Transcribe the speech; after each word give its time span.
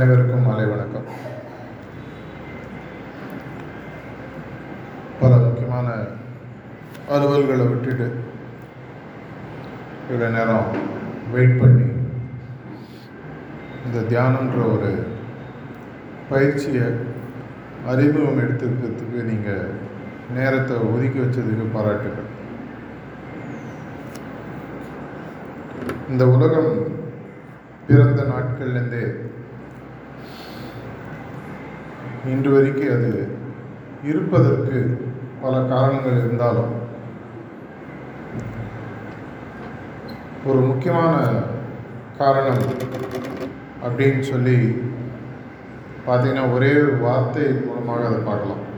அனைவருக்கும் 0.00 0.44
மாலை 0.44 0.62
வணக்கம். 0.66 1.08
பல 5.20 5.32
முக்கியமான 5.42 5.88
அலுவல்களை 7.14 7.64
விட்டுட்டு 7.70 8.06
இவ்வளோ 10.10 10.28
நேரம் 10.36 10.68
வெயிட் 11.32 11.58
பண்ணி 11.60 11.88
இந்த 13.86 14.04
தியானன்ற 14.10 14.60
ஒரு 14.74 14.90
பயிற்சியை 16.30 16.86
அறிமுகம் 17.94 18.40
எடுத்துக்கிறதுக்கு 18.44 19.26
நீங்கள் 19.30 19.74
நேரத்தை 20.38 20.76
ஒதுக்கி 20.92 21.20
வச்சதுக்கு 21.24 21.66
பாராட்டுகள். 21.76 22.30
இந்த 26.12 26.26
உலகம் 26.36 26.72
பிறந்த 27.90 28.22
நாட்கள்லேருந்தே 28.32 29.04
இன்று 32.26 32.52
வரைக்கும் 32.52 32.90
அது 32.90 33.36
இருப்பதற்கு 34.04 35.08
பல 35.42 35.62
காரணங்கள் 35.62 36.18
இருந்தாலும் 36.18 36.72
ஒரு 40.46 40.58
முக்கியமான 40.58 41.42
காரணம் 42.18 42.62
அப்படின்னு 43.82 44.20
சொல்லி 44.20 44.82
பார்த்தீங்கன்னா 46.06 46.52
ஒரே 46.52 46.70
ஒரு 46.74 46.96
வார்த்தை 46.96 47.52
மூலமாக 47.52 48.06
அதை 48.06 48.18
பார்க்கலாம். 48.18 48.68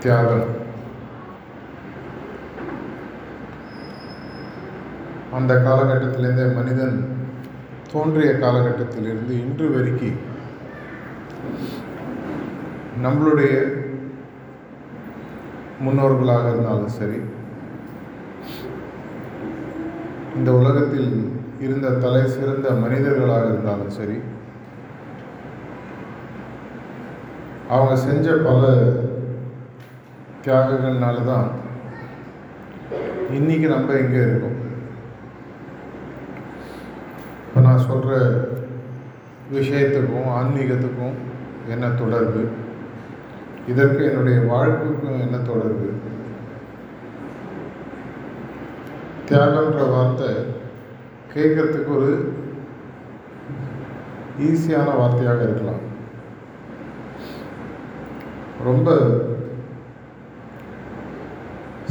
தியாகம். 0.00 0.58
அந்த 5.32 5.54
காலகட்டத்திலேருந்தே 5.54 6.54
மனிதன் 6.54 7.19
தோன்றிய 7.90 8.32
காலகட்டத்திலிருந்து 8.34 9.32
இன்று 9.40 9.66
வரைக்கும் 9.68 10.18
நம்மளுடைய 13.02 13.54
முன்னோர்களாக 15.80 16.50
இருந்தாலும் 16.50 16.96
சரி 16.96 17.18
இந்த 20.36 20.50
உலகத்தில் 20.52 21.10
இருந்த 21.60 21.88
தலை 21.98 22.22
சிறந்த 22.28 22.68
மனிதர்களாக 22.76 23.48
இருந்தாலும் 23.48 23.92
சரி 23.92 24.18
அவங்க 27.70 27.96
செஞ்ச 28.00 28.36
பல 28.42 28.62
தியாகங்கள்னால 30.44 31.24
தான் 31.24 31.48
இன்னைக்கு 33.30 33.66
நம்ம 33.68 33.98
இங்கே 33.98 34.22
இருக்கோம் 34.22 34.56
இப்போ 37.46 37.59
நான் 37.70 37.88
சொல்கிற 37.88 38.14
விஷயத்துக்கும் 39.52 40.28
ஆன்மீகத்துக்கும் 40.36 41.16
என்ன 41.68 41.86
தொடர்பு? 41.90 42.42
இதற்கு 43.66 44.00
என்னுடைய 44.04 44.38
வாழ்க்கைக்கும் 44.52 45.20
என்ன 45.20 45.36
தொடர்பு? 45.38 45.88
தியாகன்ற 49.28 49.82
வார்த்தை 49.90 50.30
கேட்கறதுக்கு 51.34 51.92
ஒரு 51.96 52.10
ஈஸியான 54.48 54.88
வார்த்தையாக 55.00 55.40
இருக்கலாம். 55.42 55.84
ரொம்ப 58.64 58.96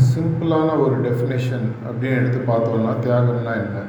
சிம்பிளான 0.09 0.69
ஒரு 0.79 0.97
டெஃபினேஷன் 1.07 1.67
அப்படின்னு 1.87 2.19
எடுத்து 2.21 2.41
பார்த்தோம்னா 2.53 2.93
தியாகம்னா 3.05 3.55
என்ன? 3.63 3.79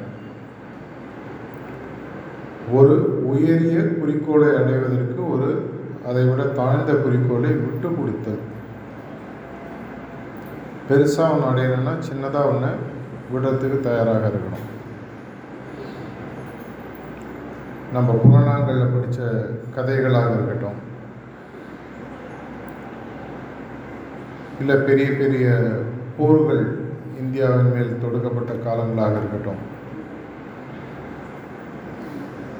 ஒரு 2.71 3.27
உயரிய 3.27 3.87
குறிக்கோளை 3.87 4.47
அடைவதற்கு 4.47 5.31
ஒரு 5.31 5.79
அதை 6.07 6.25
விட 6.25 6.43
தாழ்ந்த 6.43 6.93
குறிக்கோளை 6.93 7.49
விட்டு 7.49 7.89
கொடுத்தல். 7.95 8.41
பெருசாக 10.89 11.33
ஒன்று 11.33 11.49
அடையணும்னா 11.51 11.93
சின்னதாக 12.07 12.51
ஒன்று 12.53 12.71
விடுறதுக்கு 13.33 13.79
தயாராக 13.79 14.27
இருக்கணும். 14.27 14.67
நம்ம 17.93 18.11
புராணங்களில் 18.23 18.93
படித்த 18.93 19.49
கதைகளாக 19.75 20.33
இருக்கட்டும். 20.33 20.79
இல்லை 24.59 24.75
பெரிய 24.75 25.09
பெரிய 25.11 25.71
போர்கள் 26.17 26.79
இந்தியாவின் 27.19 27.73
மேல் 27.73 27.97
தொடுக்கப்பட்ட 28.01 28.53
காலங்களாக 28.53 29.11
இருக்கட்டும். 29.11 29.79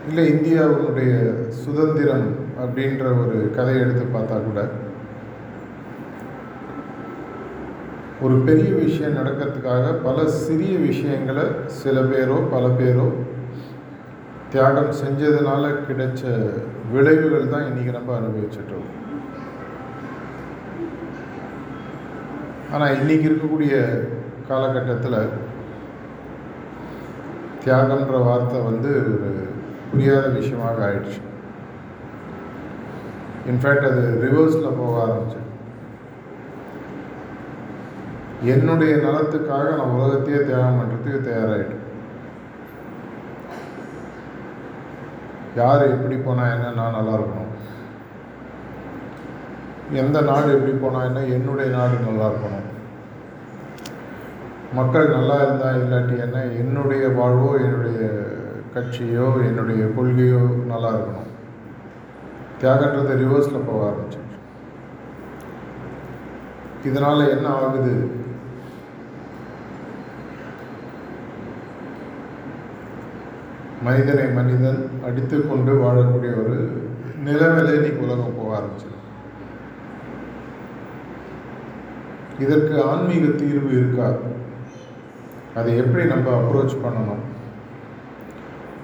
இல்லை 0.07 0.23
இந்தியாவினுடைய 0.31 1.12
சுதந்திரம் 1.63 2.28
அப்படின்ற 2.59 3.03
ஒரு 3.22 3.51
கதை 3.56 3.75
எடுத்து 3.79 4.06
பார்த்தா 4.13 4.38
கூட 4.44 4.62
ஒரு 8.22 8.35
பெரிய 8.40 8.69
விஷயம் 8.75 9.17
நடக்கிறதுக்காக 9.17 9.94
பல 10.03 10.25
சிறிய 10.40 10.73
விஷயங்களை 10.79 11.45
சில 11.75 12.00
பேரோ 12.01 12.50
பல 12.50 12.66
பேரோ 12.79 13.06
தியாகம் 14.51 14.91
செஞ்சதுனால 15.01 15.63
கிடைச்ச 15.88 16.23
விளைவுகள் 16.91 17.50
தான் 17.50 17.67
இன்றைக்கி 17.69 17.91
நம்ம 17.91 18.16
அனுபவிச்சிட்ருக்கோம். 18.17 18.97
ஆனால் 22.72 22.95
இன்றைக்கி 22.95 23.25
இருக்கக்கூடிய 23.29 23.75
காலகட்டத்தில் 24.47 25.19
தியாகன்ற 27.63 28.17
வார்த்தை 28.23 28.59
வந்து 28.61 28.91
ஒரு 29.06 29.31
புரியாத 29.91 30.25
விஷயமாக 30.40 30.85
ஆயிடுச்சு. 30.88 31.19
இன்ஃபேக்ட் 33.52 33.88
அது 33.90 34.02
ரிவர்ஸில் 34.25 34.78
போக 34.79 34.96
ஆரம்பிச்சு 35.06 35.40
என்னுடைய 38.53 38.94
நலத்துக்காக 39.06 39.66
நான் 39.78 39.96
உலகத்தையே 39.97 40.40
தியாகம் 40.47 40.78
பண்ணுறதுக்கு 40.79 41.25
தயாராகிட்டேன் 41.28 41.88
யார் 45.59 45.84
எப்படி 45.94 46.18
போனால் 46.25 46.53
என்ன 46.56 46.73
நான் 46.79 46.97
நல்லா 46.97 47.13
இருக்கணும். 47.18 47.53
எந்த 50.02 50.18
நாடு 50.29 50.50
எப்படி 50.58 50.73
போனால் 50.84 51.08
என்ன 51.09 51.23
என்னுடைய 51.38 51.69
நாடு 51.78 51.96
நல்லா 52.08 52.28
இருக்கணும். 52.31 52.68
மக்கள் 54.79 55.16
நல்லா 55.16 55.38
இருந்தால் 55.44 55.79
இல்லாட்டி 55.81 56.16
என்ன 56.25 56.44
என்னுடைய 56.62 57.03
வாழ்வோ 57.18 57.50
என்னுடைய 57.66 58.00
கட்சியோ 58.74 59.26
என்னுடைய 59.48 59.84
கொள்கையோ 59.96 60.42
நல்லா 60.70 60.90
இருக்கணும். 60.94 61.30
தியாகன்றது 62.62 63.14
ரிவர்ஸில் 63.22 63.66
போக 63.68 63.80
ஆரம்பிச்சு 63.88 64.20
இதனால் 66.90 67.32
என்ன 67.34 67.48
ஆகுது? 67.64 67.94
மனிதனை 73.88 74.26
மனிதன் 74.40 74.82
அடித்து 75.08 75.38
கொண்டு 75.48 75.74
வாழக்கூடிய 75.84 76.32
ஒரு 76.44 76.58
நிலவிலை 77.26 77.74
இன்னைக்கு 77.80 78.06
உலகம் 78.08 78.38
போக 78.38 78.52
ஆரம்பிச்சு 78.58 78.90
இதற்கு 82.46 82.76
ஆன்மீக 82.84 83.26
தீர்வு 83.42 83.72
இருக்கா? 83.80 84.08
அதை 85.56 85.72
எப்படி 85.78 86.06
நம்ம 86.06 86.30
அப்ரோச் 86.40 86.82
பண்ணணும்? 86.86 87.26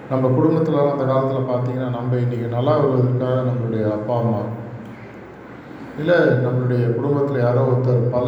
நம்ம 0.10 0.28
குடும்பத்தில் 0.30 0.78
அந்த 0.84 1.06
காலத்தில் 1.06 1.50
பார்த்தீங்கன்னா 1.50 1.90
நம்ம 1.90 2.16
இன்றைக்கி 2.16 2.48
நல்லா 2.48 2.74
வருவதற்காக 2.76 3.42
நம்மளுடைய 3.50 3.86
அப்பா 3.92 4.16
அம்மா 4.18 4.42
இல்லை 5.98 6.18
நம்மளுடைய 6.44 6.96
குடும்பத்தில் 6.96 7.40
யாரோ 7.40 7.62
ஒருத்தர் 7.68 8.10
பல 8.10 8.28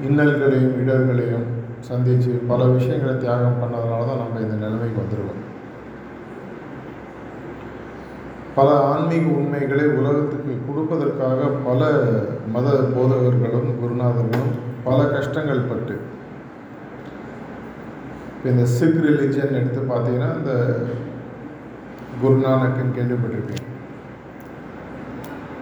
இன்னல்களையும் 0.00 0.78
இடர்களையும் 0.80 1.46
சந்தித்து 1.80 2.32
பல 2.48 2.64
விஷயங்களை 2.66 3.14
தியாகம் 3.16 3.60
பண்ணதுனால 3.60 4.06
தான் 4.06 4.22
நம்ம 4.22 4.40
இந்த 4.40 4.56
நிலைமைக்கு 4.56 5.02
வந்துருக்கோம். 5.02 5.42
பல 8.54 8.68
ஆன்மீக 8.84 9.26
உண்மைகளை 9.36 9.86
உலகத்துக்கு 9.96 10.52
கொடுப்பதற்காக 10.66 11.48
பல 11.64 11.80
மத 12.52 12.68
போதகர்களும் 12.94 13.72
குருநாதர்களும் 13.80 14.54
பல 14.84 14.98
கஷ்டங்கள் 15.06 15.68
பட்டு 15.68 15.94
இப்போ 18.46 18.56
இந்த 18.56 18.66
சிக் 18.74 18.98
ரிலிஜன் 19.04 19.56
எடுத்து 19.60 19.80
பார்த்தீங்கன்னா 19.90 20.28
இந்த 20.40 20.52
குருநானக்குன்னு 22.20 22.92
கேள்விப்பட்டிருப்பீங்க 22.96 23.64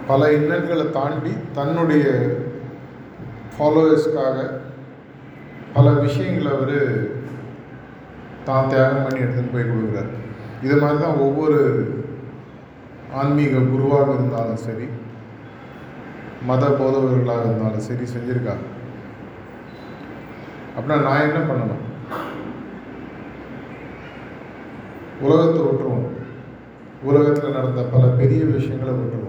பல 0.08 0.26
இன்னல்களை 0.38 0.84
தாண்டி 0.96 1.32
தன்னுடைய 1.58 2.04
ஃபாலோவர்ஸ்க்காக 3.54 4.42
பல 5.76 5.86
விஷயங்களை 6.02 6.50
அவர் 6.56 6.76
தான் 8.48 8.69
தியாகம் 8.72 9.06
பண்ணி 9.06 9.25
எடுத்துகிட்டு 9.25 9.54
போய் 9.54 9.70
கொடுக்குறார். 9.70 10.12
இது 10.66 10.76
மாதிரி 10.82 11.00
தான் 11.04 11.22
ஒவ்வொரு 11.28 11.62
ஆன்மீக 13.22 13.64
குருவாக 13.72 14.19
இருந்தாலும் 14.19 14.62
சரி 14.66 14.88
மத 16.50 16.62
போதவர்களாக 16.82 17.48
இருந்தாலும் 17.48 17.86
சரி 17.88 18.06
செஞ்சுருக்காங்க. 18.14 18.66
அப்படின்னா 20.76 21.00
நான் 21.08 21.26
என்ன 21.31 21.40
பண்ணணும்? 21.48 21.82
உலகத்தை 25.20 25.62
விட்டுருவோம் 25.62 26.06
உலகத்தில் 27.02 27.52
நடந்த 27.52 27.82
பல 27.82 28.06
பெரிய 28.06 28.44
விஷயங்களை 28.44 28.94
விட்டுருவோம் 28.94 29.22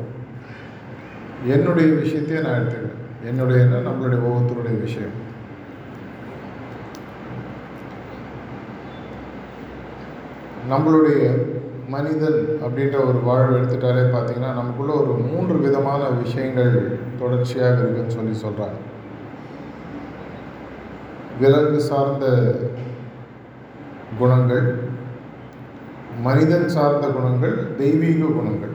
என்னுடைய 1.48 1.90
விஷயத்தையே 1.90 2.42
நான் 2.42 2.62
எடுத்துக்கிறேன். 2.62 3.28
என்னுடைய 3.28 3.62
என்ன? 3.62 3.76
நம்மளுடைய 3.76 4.20
ஒவ்வொருத்தருடைய 4.20 4.82
விஷயம். 4.82 5.24
நம்மளுடைய 10.70 11.46
மனிதன் 11.88 12.60
அப்படின்ற 12.64 13.08
ஒரு 13.08 13.20
வாழ்வு 13.24 13.58
எடுத்துட்டாலே 13.58 14.04
பார்த்தீங்கன்னா 14.16 14.54
நமக்குள்ள 14.54 14.94
ஒரு 14.94 15.06
மூன்று 15.06 15.58
விதமான 15.58 16.10
விஷயங்கள் 16.10 17.00
தொடர்ச்சியாக 17.20 17.78
இருக்குன்னு 17.78 18.12
சொல்லி 18.12 18.48
சொல்கிறாங்க 18.48 18.80
விலங்கு 21.40 21.80
சார்ந்த 21.80 22.56
குணங்கள் 24.20 24.85
மனிதன் 26.24 26.70
சார்ந்த 26.70 27.08
குணங்கள் 27.08 27.76
தெய்வீக 27.76 28.26
குணங்கள். 28.26 28.74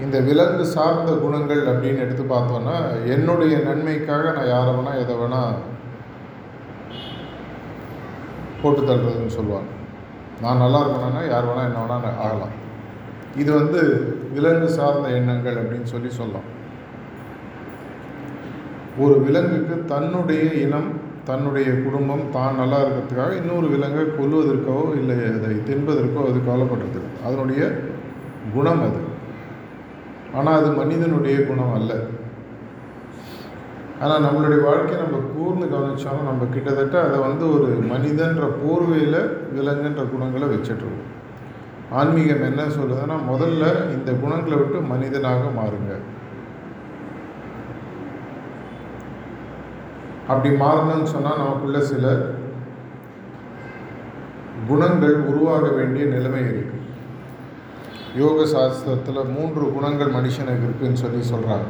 இந்த 0.00 0.20
விலங்கு 0.20 0.64
சார்ந்த 0.64 1.12
குணங்கள் 1.12 1.62
அப்படின்னு 1.66 2.02
எடுத்து 2.04 2.24
பார்த்தோன்னா 2.24 3.04
என்னுடைய 3.04 3.58
நன்மைக்காக 3.58 4.32
நான் 4.32 4.48
யாரை 4.48 4.74
வேணால் 4.74 5.00
எதை 5.02 5.14
வேணால் 5.16 5.54
போட்டு 8.62 8.82
தள்ளுறதுன்னு 8.82 9.36
சொல்லுவாங்க. 9.38 9.70
நான் 10.40 10.56
நல்லா 10.56 10.80
இருக்கணும்னா 10.82 11.22
யார் 11.28 11.48
வேணால் 11.48 11.68
என்ன 11.68 11.82
வேணால் 11.82 12.20
ஆகலாம். 12.26 12.54
இது 13.36 13.52
வந்து 13.52 13.80
விலங்கு 14.32 14.68
சார்ந்த 14.68 15.08
எண்ணங்கள் 15.08 15.58
அப்படின்னு 15.62 15.92
சொல்லி 15.94 16.10
சொல்லலாம். 16.10 16.48
ஒரு 18.98 19.20
விலங்குக்கு 19.20 19.84
தன்னுடைய 19.84 20.52
இனம் 20.52 21.05
தன்னுடைய 21.28 21.68
குடும்பம் 21.84 22.24
தான் 22.36 22.58
நல்லா 22.60 22.78
இருக்கிறதுக்காக 22.82 23.38
இன்னொரு 23.40 23.66
விலங்கை 23.72 24.04
கொல்லுவதற்கோ 24.18 24.76
இல்லை 25.00 25.16
அதை 25.36 25.54
தின்பதற்கோ 25.68 26.20
அது 26.28 26.38
கவலைப்படுறது 26.48 27.00
அதனுடைய 27.26 27.62
குணம் 28.54 28.84
அது. 28.88 29.00
ஆனால் 30.38 30.58
அது 30.60 30.68
மனிதனுடைய 30.80 31.36
குணம் 31.50 31.74
அல்ல. 31.78 31.92
ஆனால் 34.02 34.24
நம்மளுடைய 34.24 34.60
வாழ்க்கையை 34.68 34.98
நம்ம 35.04 35.18
கூர்ந்து 35.34 35.66
கவனித்தாலும் 35.74 36.28
நம்ம 36.30 36.46
கிட்டத்தட்ட 36.54 36.96
அதை 37.06 37.18
வந்து 37.26 37.44
ஒரு 37.56 37.68
மனிதன்ற 37.92 38.46
போர்வையில் 38.62 39.20
விலங்குன்ற 39.56 40.02
குணங்களை 40.12 40.48
வச்சிட்ருக்கோம் 40.54 41.12
ஆன்மீகம் 42.00 42.46
என்ன 42.50 42.62
சொல்லுதுன்னா 42.76 43.16
முதல்ல 43.32 43.64
இந்த 43.94 44.10
குணங்களை 44.22 44.56
விட்டு 44.60 44.78
மனிதனாக 44.92 45.50
மாறுங்க. 45.58 45.92
அப்படி 50.30 50.50
மாறணும்னு 50.62 51.12
சொன்னால் 51.14 51.40
நமக்குள்ள 51.42 51.80
சில 51.92 52.06
குணங்கள் 54.68 55.16
உருவாக 55.30 55.66
வேண்டிய 55.78 56.04
நிலைமை 56.14 56.40
இருக்குது 56.46 56.82
யோக 58.20 58.44
சாஸ்திரத்தில் 58.54 59.30
மூன்று 59.34 59.64
குணங்கள் 59.76 60.14
மனுஷனுக்கு 60.16 60.66
இருக்குன்னு 60.66 61.02
சொல்லி 61.04 61.20
சொல்கிறாங்க 61.32 61.68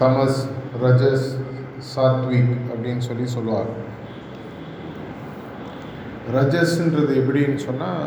தமஸ் 0.00 0.40
ரஜஸ் 0.82 1.28
சாத்விக் 1.94 2.54
அப்படின்னு 2.72 3.04
சொல்லி 3.08 3.26
சொல்லுவார் 3.36 3.72
ரஜஸ்ன்றது 6.36 7.12
எப்படின்னு 7.20 7.60
சொன்னால் 7.68 8.04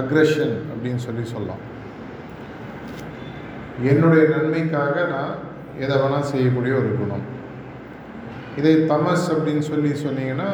அக்ரஷன் 0.00 0.56
அப்படின்னு 0.72 1.00
சொல்லி 1.06 1.24
சொல்லலாம். 1.34 1.62
என்னுடைய 3.90 4.22
நன்மைக்காக 4.34 4.94
நான் 5.14 5.34
எதை 5.84 5.96
வேணால் 6.02 6.30
செய்யக்கூடிய 6.32 6.74
ஒரு 6.80 6.90
குணம். 7.00 7.24
இதே 8.58 8.72
தமஸ் 8.90 9.26
அப்படின்னு 9.34 9.64
சொல்லி 9.70 9.90
சொன்னீங்கன்னா 10.04 10.50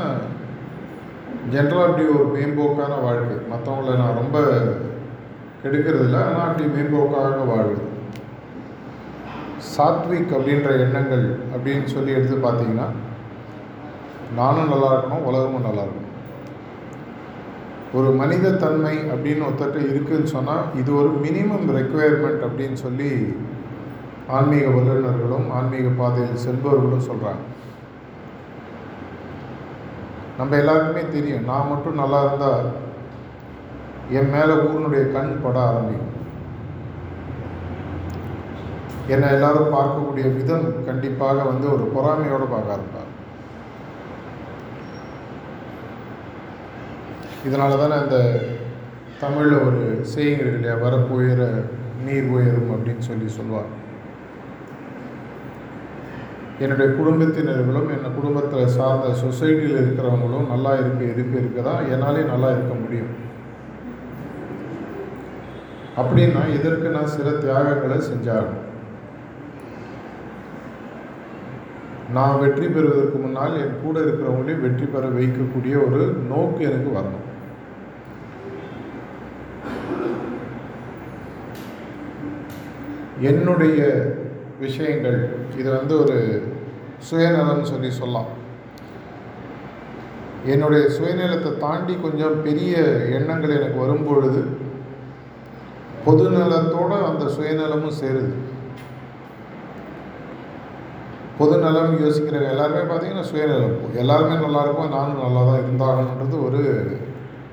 ஜென்ரலாக 1.53 1.87
அப்படி 1.89 2.05
ஒரு 2.17 2.27
மேம்போக்கான 2.37 2.93
வாழ்க்கை. 3.05 3.37
மற்றவங்கள 3.53 3.95
நான் 4.03 4.21
ரொம்ப 4.23 4.39
கெடுக்கிறது 5.63 6.05
இல்லை 6.07 6.21
ஆனால் 6.29 6.47
அப்படி 6.49 6.65
மேம்போக்காக 6.77 7.45
வாழ்வு. 7.53 7.79
சாத்விக் 9.75 10.35
அப்படின்ற 10.37 10.71
எண்ணங்கள் 10.85 11.27
அப்படின்னு 11.55 11.89
சொல்லி 11.95 12.17
எடுத்து 12.19 12.39
பார்த்தீங்கன்னா 12.47 12.89
நானும் 14.39 14.71
நல்லா 14.73 14.91
இருக்கணும் 14.95 15.27
உலகமும் 15.31 15.67
நல்லா 15.69 15.83
இருக்கணும். 15.85 16.09
ஒரு 17.99 18.11
மனித 18.21 18.53
தன்மை 18.65 18.95
அப்படின்னு 19.13 19.47
ஒருத்தட்ட 19.47 19.79
இருக்குதுன்னு 19.93 20.35
சொன்னால் 20.37 20.69
இது 20.81 20.91
ஒரு 21.01 21.11
மினிமம் 21.25 21.67
ரெக்குயர்மெண்ட் 21.79 22.45
அப்படின்னு 22.49 22.79
சொல்லி 22.85 23.11
ஆன்மீக 24.37 24.67
வல்லுநர்களும் 24.77 25.49
ஆன்மீக 25.59 25.89
பாதையில் 26.01 26.45
செல்பவர்களும் 26.45 27.09
சொல்கிறாங்க 27.09 27.43
நம்ம 30.38 30.56
எல்லாருக்குமே 30.61 31.02
தெரியும். 31.17 31.46
நான் 31.50 31.69
மட்டும் 31.70 32.00
நல்லா 32.02 32.20
இருந்தால் 32.26 32.64
என் 34.19 34.32
மேலே 34.34 34.55
ஊரினுடைய 34.67 35.02
கண் 35.14 35.31
பட 35.44 35.58
ஆரம்பிக்கும். 35.69 36.08
என்னை 39.12 39.29
எல்லாரும் 39.37 39.75
பார்க்கக்கூடிய 39.76 40.26
விதம் 40.38 40.67
கண்டிப்பாக 40.88 41.44
வந்து 41.50 41.67
ஒரு 41.75 41.84
பொறாமையோடு 41.94 42.46
பார்க்க 42.55 42.75
ஆரம்பிப்பார் 42.76 43.11
இதனால 47.46 47.79
தானே 47.82 47.94
அந்த 48.02 48.19
தமிழில் 49.23 49.64
ஒரு 49.67 49.81
செய்யுங்க 50.14 50.44
இல்லையா? 50.52 50.75
வரப்பு 50.84 51.14
உயர 51.19 51.43
நீர் 52.06 52.29
உயரும் 52.34 52.73
அப்படின்னு 52.75 53.05
சொல்லி 53.08 53.29
சொல்லுவாங்க. 53.38 53.73
என்னுடைய 56.61 56.89
குடும்பத்தினர்களும் 56.99 57.89
என் 57.95 58.17
குடும்பத்தில் 58.17 58.75
சார்ந்த 58.77 59.15
சொசைட்டியில் 59.23 59.81
இருக்கிறவங்களும் 59.83 60.51
நல்லா 60.53 60.73
இருக்க 60.81 61.03
இருக்க 61.13 61.35
இருக்க 61.39 61.61
தான் 61.69 61.89
என்னாலே 61.95 62.23
நல்லா 62.33 62.51
இருக்க 62.55 62.75
முடியும். 62.83 63.13
அப்படின்னா 66.01 66.43
இதற்கு 66.59 66.89
நான் 66.97 67.15
சில 67.17 67.31
தியாகங்களை 67.31 67.99
செஞ்சாகணும். 68.11 68.69
நான் 72.17 72.41
வெற்றி 72.41 72.67
பெறுவதற்கு 72.69 73.19
முன்னால் 73.19 73.61
என் 73.65 73.77
கூட 73.83 73.99
இருக்கிறவங்களையும் 74.01 74.65
வெற்றி 74.65 74.87
பெற 74.87 75.05
வைக்கக்கூடிய 75.19 75.75
ஒரு 75.87 76.01
நோக்கு 76.33 76.63
எனக்கு 76.71 76.91
வரணும். 76.97 77.29
என்னுடைய 83.31 83.81
விஷயங்கள். 84.67 85.19
இது 85.61 85.69
வந்து 85.79 85.94
ஒரு 86.03 86.17
சுயநலம்னு 87.08 87.70
சொல்லி 87.72 87.91
சொல்லலாம். 88.01 88.31
என்னுடைய 90.53 90.84
சுயநலத்தை 90.96 91.51
தாண்டி 91.65 91.94
கொஞ்சம் 92.05 92.37
பெரிய 92.46 92.77
எண்ணங்கள் 93.19 93.56
எனக்கு 93.58 93.79
வரும்பொழுது 93.82 94.43
பொதுநலத்தோடு 96.06 96.96
அந்த 97.10 97.25
சுயநலமும் 97.37 97.98
சேருது. 98.01 98.32
பொதுநலம் 101.39 101.93
யோசிக்கிறவங்க 102.03 102.53
எல்லாருமே 102.55 102.82
பார்த்தீங்கன்னா 102.89 103.27
சுயநலம் 103.31 103.77
எல்லாருமே 104.03 104.34
நல்லா 104.44 104.63
இருக்கும் 104.65 104.94
நானும் 104.96 105.22
நல்லா 105.25 105.43
தான் 105.48 105.63
இருந்தாகணுன்றது 105.63 106.37
ஒரு 106.48 106.63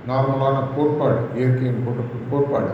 நார்மலான 0.10 0.58
கோட்பாடு 0.76 1.20
இயற்கையின் 1.40 1.82
கோட்பாடு. 2.32 2.72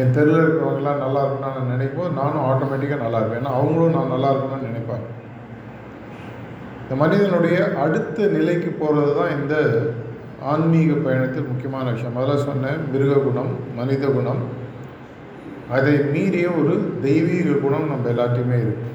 என் 0.00 0.14
தெருவில் 0.14 0.42
இருக்கிறவங்களாம் 0.44 1.02
நல்லா 1.04 1.20
இருக்கணும்னு 1.24 1.58
நான் 1.58 1.72
நினைப்போம் 1.74 2.16
நானும் 2.20 2.46
ஆட்டோமேட்டிக்காக 2.50 3.04
நல்லா 3.04 3.18
இருப்பேன். 3.20 3.40
ஏன்னா 3.42 3.52
அவங்களும் 3.58 3.96
நான் 3.96 4.12
நல்லா 4.14 4.30
இருக்கணும்னு 4.32 4.68
நினைப்பாங்க. 4.70 5.06
இந்த 6.82 6.94
மனிதனுடைய 7.02 7.58
அடுத்த 7.84 8.26
நிலைக்கு 8.36 8.70
போகிறது 8.80 9.12
தான் 9.18 9.34
இந்த 9.38 9.54
ஆன்மீக 10.52 10.94
பயணத்தில் 11.04 11.50
முக்கியமான 11.50 11.86
விஷயம். 11.90 12.16
முதல்ல 12.16 12.36
சொன்னேன் 12.48 12.82
மிருக 12.92 13.14
குணம் 13.26 13.52
மனித 13.78 14.04
குணம். 14.16 14.42
அதை 15.76 15.94
மீறிய 16.14 16.46
ஒரு 16.60 16.74
தெய்வீக 17.06 17.54
குணம் 17.64 17.90
நம்ம 17.92 18.10
எல்லாத்தையுமே 18.14 18.58
இருக்கு. 18.64 18.88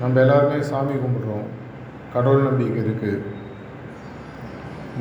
நம்ம 0.00 0.20
எல்லாருமே 0.20 0.58
சாமி 0.70 0.94
கும்பிட்றோம். 1.02 1.46
கடவுள் 2.14 2.48
நம்பிக்கை 2.48 2.80
இருக்குது 2.84 3.24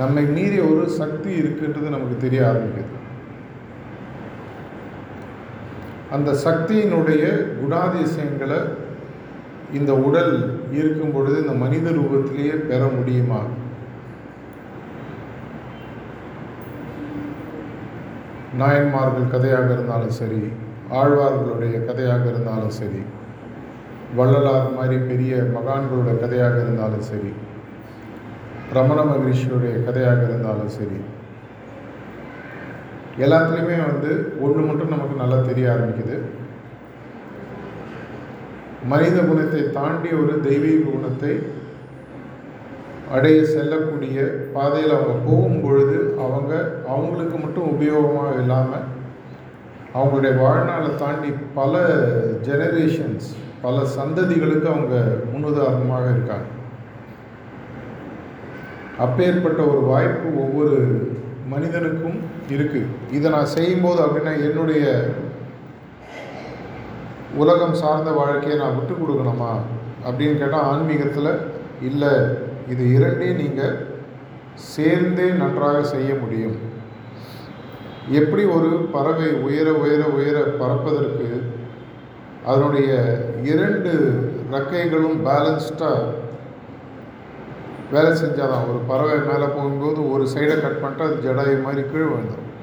நம்மை 0.02 0.24
மீறிய 0.36 0.64
ஒரு 0.72 0.84
சக்தி 1.00 1.32
இருக்குன்றது 1.42 1.96
நமக்கு 1.96 2.18
தெரிய 2.26 2.42
ஆரம்பிக்குது. 2.50 2.94
அந்த 6.12 6.32
சக்தியினுடைய 6.46 7.24
குணாதிசயங்களை 7.62 8.60
இந்த 9.74 9.94
உடல் 9.94 10.34
இருக்கும் 10.72 11.12
பொழுது 11.12 11.38
இந்த 11.42 11.54
மனித 11.54 11.90
ரூபத்திலேயே 11.90 12.56
பெற 12.70 12.82
முடியுமா? 12.88 13.42
நாயன்மார்கள் 18.58 19.32
கதையாக 19.32 19.68
இருந்தாலும் 19.72 20.10
சரி 20.10 20.42
ஆழ்வார்களுடைய 20.92 21.86
கதையாக 21.86 22.24
இருந்தாலும் 22.30 22.70
சரி 22.70 23.02
வள்ளலார் 24.16 24.72
மாதிரி 24.72 24.98
பெரிய 25.02 25.36
மகான்களுடைய 25.36 26.16
கதையாக 26.20 26.56
இருந்தாலும் 26.60 27.02
சரி 27.02 27.32
ரமண 28.74 29.00
மகரிஷியுடைய 29.04 29.86
கதையாக 29.86 30.22
இருந்தாலும் 30.24 30.70
சரி 30.70 31.00
எல்லாத்துலேயுமே 33.26 33.78
வந்து 33.90 34.12
ஒன்று 34.46 34.62
மட்டும் 34.66 34.94
நமக்கு 34.94 35.22
நல்லா 35.22 35.38
தெரிய 35.50 35.68
ஆரம்பிக்குது. 35.74 36.18
மனித 38.92 39.18
குணத்தை 39.30 39.62
தாண்டி 39.78 40.10
ஒரு 40.24 40.34
தெய்வீக 40.48 40.84
குணத்தை 40.90 41.32
அடைய 43.16 43.40
செல்லக்கூடிய 43.54 44.20
பாதையில் 44.56 44.96
அவங்க 44.98 45.16
போகும் 45.28 45.62
பொழுது 45.64 45.98
அவங்க 46.26 46.54
அவங்களுக்கு 46.94 47.36
மட்டும் 47.44 47.72
உபயோகமாக 47.74 48.32
இல்லாமல் 48.42 48.88
அவங்களுடைய 49.98 50.34
வாழ்நாளை 50.44 50.90
தாண்டி 51.04 51.30
பல 51.60 51.74
ஜெனரேஷன்ஸ் 52.48 53.30
பல 53.66 53.78
சந்ததிகளுக்கு 53.98 54.68
அவங்க 54.74 54.96
முன்னுதாரணமாக 55.32 56.06
இருக்காங்க. 56.16 56.50
அப்பேற்பட்ட 59.06 59.62
ஒரு 59.72 59.82
வாய்ப்பு 59.92 60.28
ஒவ்வொரு 60.44 60.78
மனிதனுக்கும் 61.52 62.20
இருக்குது 62.54 62.94
இதை 63.12 63.28
நான் 63.32 63.54
செய்யும்போது 63.56 64.00
அப்படின்னா 64.06 64.34
என்னுடைய 64.48 64.86
உலகம் 67.42 67.76
சார்ந்த 67.82 68.12
வாழ்க்கையை 68.12 68.56
நான் 68.60 68.78
விட்டு 68.78 68.94
கொடுக்கணுமா? 68.94 69.52
அப்படின்னு 70.08 70.38
கேட்டால் 70.38 70.68
ஆன்மீகத்தில் 70.72 71.32
இல்லை. 71.82 72.14
இது 72.72 72.84
இரண்டையும் 72.94 73.42
நீங்கள் 73.42 73.76
சேர்ந்தே 74.54 75.28
நன்றாக 75.42 75.84
செய்ய 75.94 76.14
முடியும். 76.14 76.58
எப்படி 78.20 78.44
ஒரு 78.58 78.70
பறவை 78.94 79.30
உயர 79.48 79.68
உயர 79.84 80.04
உயர 80.18 80.38
பறப்பதற்கு 80.62 81.28
அதனுடைய 82.46 82.92
இரண்டு 83.52 83.92
ரெக்கைகளும் 84.52 85.18
பேலன்ஸ்டாக 85.28 86.14
வேலை 87.94 88.12
செஞ்சால் 88.22 88.52
தான் 88.54 88.68
ஒரு 88.70 88.80
பறவை 88.90 89.18
மேலே 89.30 89.48
போகும்போது 89.56 90.00
ஒரு 90.14 90.24
சைடை 90.34 90.56
கட் 90.64 90.82
பண்ணிட்டு 90.82 91.06
அது 91.08 91.26
ஜடாயு 91.26 91.58
மாதிரி 91.66 91.82
கீழே 91.92 92.08
விழுந்துடும் 92.10 92.54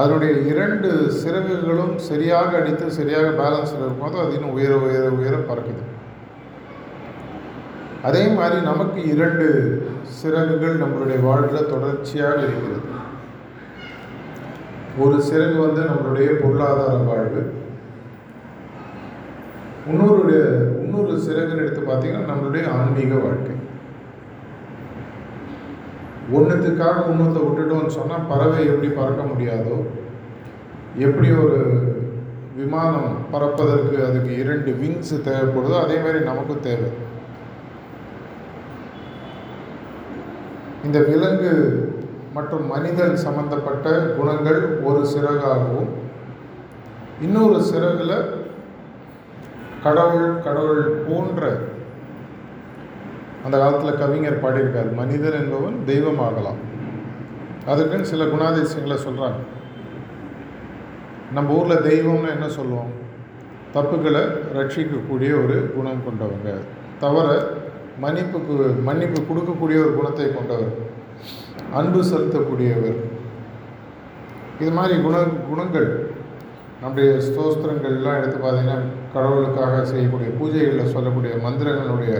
அதனுடைய 0.00 0.32
இரண்டு 0.50 0.88
சிறகுகளும் 1.20 1.94
சரியாக 2.08 2.50
அடித்து 2.58 2.96
சரியாக 2.98 3.30
பேலன்ஸில் 3.38 3.80
இருக்கும்போது 3.82 4.18
அது 4.22 4.34
இன்னும் 4.36 4.56
உயர 4.56 4.74
உயர 4.86 5.04
உயர 5.20 5.36
பறக்குது. 5.50 5.84
அதே 8.08 8.24
மாதிரி 8.38 8.58
நமக்கு 8.70 9.00
இரண்டு 9.12 9.46
சிறகுகள் 10.18 10.76
நம்மளுடைய 10.82 11.18
வாழ்வில் 11.26 11.70
தொடர்ச்சியாக 11.72 12.44
இருக்கிறது. 12.46 12.84
ஒரு 15.04 15.16
சிறகு 15.30 15.56
வந்து 15.64 15.82
நம்மளுடைய 15.90 16.28
பொருளாதார 16.42 16.94
வாழ்வு. 17.10 17.42
இன்னொரு 19.90 20.38
இன்னொரு 20.84 21.14
பார்த்தீங்கன்னா 21.98 22.30
நம்மளுடைய 22.32 22.64
ஆன்மீக 22.78 23.14
வாழ்க்கை. 23.26 23.54
ஒன்றுத்துக்காக 26.36 27.04
இன்னொருத்த 27.10 27.40
விட்டுட்டோம்னு 27.44 27.96
சொன்னால் 27.98 28.26
பறவை 28.30 28.58
எப்படி 28.66 28.88
பறக்க 28.88 29.22
முடியாதோ 29.30 29.76
எப்படி 31.06 31.28
ஒரு 31.32 31.58
விமானம் 32.56 33.10
பறப்பதற்கு 33.32 33.96
அதுக்கு 34.06 34.30
இரண்டு 34.38 34.70
விங்ஸ் 34.80 35.12
தேவைப்படுதோ 35.28 35.76
அதே 35.82 35.96
மாதிரி 36.04 36.24
நமக்கும் 36.24 36.64
தேவை. 36.68 36.90
இந்த 40.86 40.98
விலங்கு 41.10 41.54
மற்றும் 42.34 42.66
மனிதன் 42.66 43.16
சம்பந்தப்பட்ட 43.16 43.88
குணங்கள் 44.18 44.60
ஒரு 44.88 45.00
சிறகாகவும் 45.14 45.90
இன்னொரு 47.20 47.60
சிறகுல 47.70 48.12
கடவுள் 49.82 50.28
கடவுள் 50.44 50.84
போன்ற 51.08 51.50
அந்த 53.48 53.60
காலத்தில் 53.60 53.98
கவிஞர் 53.98 54.42
பாடியிருக்கார். 54.42 54.94
மனிதர் 54.94 55.36
என்பவன் 55.40 55.76
தெய்வமாகலாம். 55.86 56.58
அதுக்குன்னு 57.66 58.06
சில 58.06 58.24
குணாதிசயங்களை 58.24 58.96
சொல்கிறாங்க 59.04 59.40
நம்ம 61.32 61.54
ஊரில் 61.54 61.86
தெய்வம்னு 61.86 62.30
என்ன 62.30 62.48
சொல்லுவோம்? 62.48 62.90
தப்புகளை 63.74 64.22
ரட்சிக்கக்கூடிய 64.56 65.30
ஒரு 65.44 65.72
குணம் 65.76 66.04
கொண்டவங்க. 66.06 66.54
தவிர 66.98 67.26
மன்னிப்புக்கு 68.02 68.82
மன்னிப்பு 68.82 69.20
கொடுக்கக்கூடிய 69.20 69.78
ஒரு 69.84 69.94
குணத்தை 69.94 70.34
கொண்டவர். 70.34 70.74
அன்பு 71.72 72.02
செலுத்தக்கூடியவர். 72.02 73.00
இது 74.60 74.70
மாதிரி 74.70 75.02
குண 75.02 75.16
குணங்கள். 75.50 76.10
நம்முடைய 76.80 77.10
ஸ்தோஸ்திரங்கள்லாம் 77.28 78.18
எடுத்து 78.18 78.38
பார்த்தீங்கன்னா 78.44 78.78
கடவுளுக்காக 79.14 79.84
செய்யக்கூடிய 79.84 80.30
பூஜைகளில் 80.38 80.92
சொல்லக்கூடிய 80.96 81.34
மந்திரங்களுடைய 81.46 82.12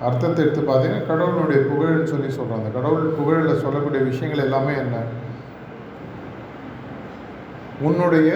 அர்த்தத்தை 0.00 0.44
எடுத்து 0.44 0.62
பார்த்தீங்கன்னா 0.62 1.06
கடவுளுடைய 1.06 1.60
புகழ்னு 1.70 2.04
சொல்லி 2.04 2.28
சொல்கிறாங்க 2.28 2.72
கடவுள் 2.72 3.14
புகழில் 3.18 3.62
சொல்லக்கூடிய 3.62 4.02
விஷயங்கள் 4.02 4.44
எல்லாமே 4.44 4.74
என்ன? 4.74 4.96
உன்னுடைய 7.80 8.30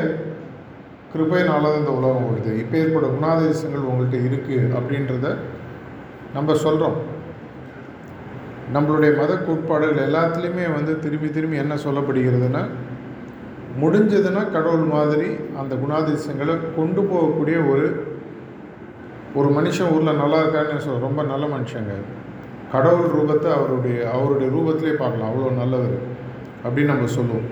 கிருபையினால 1.13 1.79
இந்த 1.79 1.91
உலகம் 1.91 2.25
ஓடுது 2.25 2.53
இப்போ 2.59 2.77
ஏற்பட 2.77 3.07
குணாதிசயங்கள் 3.07 3.89
உங்கள்கிட்ட 3.89 4.29
இருக்குது 4.29 4.73
அப்படின்றத 4.75 5.29
நம்ம 6.35 6.55
சொல்கிறோம் 6.55 6.97
நம்மளுடைய 8.73 9.17
மத 9.17 9.33
கோட்பாடுகள் 9.39 10.07
எல்லாத்துலேயுமே 10.07 10.73
வந்து 10.73 10.99
திரும்பி 10.99 11.29
திரும்பி 11.29 11.57
என்ன 11.57 11.75
சொல்லப்படுகிறதுனா 11.75 12.63
முடிஞ்சதுன்னா 13.79 14.53
கடவுள் 14.53 14.87
மாதிரி 14.87 15.29
அந்த 15.57 15.75
குணாதிசயங்களை 15.75 16.55
கொண்டு 16.77 17.01
போகக்கூடிய 17.03 17.69
ஒரு 17.69 17.87
ஒரு 19.39 19.49
மனுஷன் 19.57 19.91
ஊரில் 19.95 20.21
நல்லா 20.23 20.39
இருக்கான்னு 20.43 20.85
சொல் 20.85 21.07
ரொம்ப 21.07 21.21
நல்ல 21.31 21.45
மனுஷங்க. 21.55 21.95
கடவுள் 22.75 23.13
ரூபத்தை 23.17 23.49
அவருடைய 23.57 23.97
அவருடைய 24.15 24.49
ரூபத்திலே 24.57 24.93
பார்க்கலாம். 25.01 25.31
அவ்வளோ 25.31 25.51
நல்லவர் 25.61 25.97
அப்படின்னு 26.65 26.93
நம்ம 26.93 27.09
சொல்லுவோம். 27.17 27.49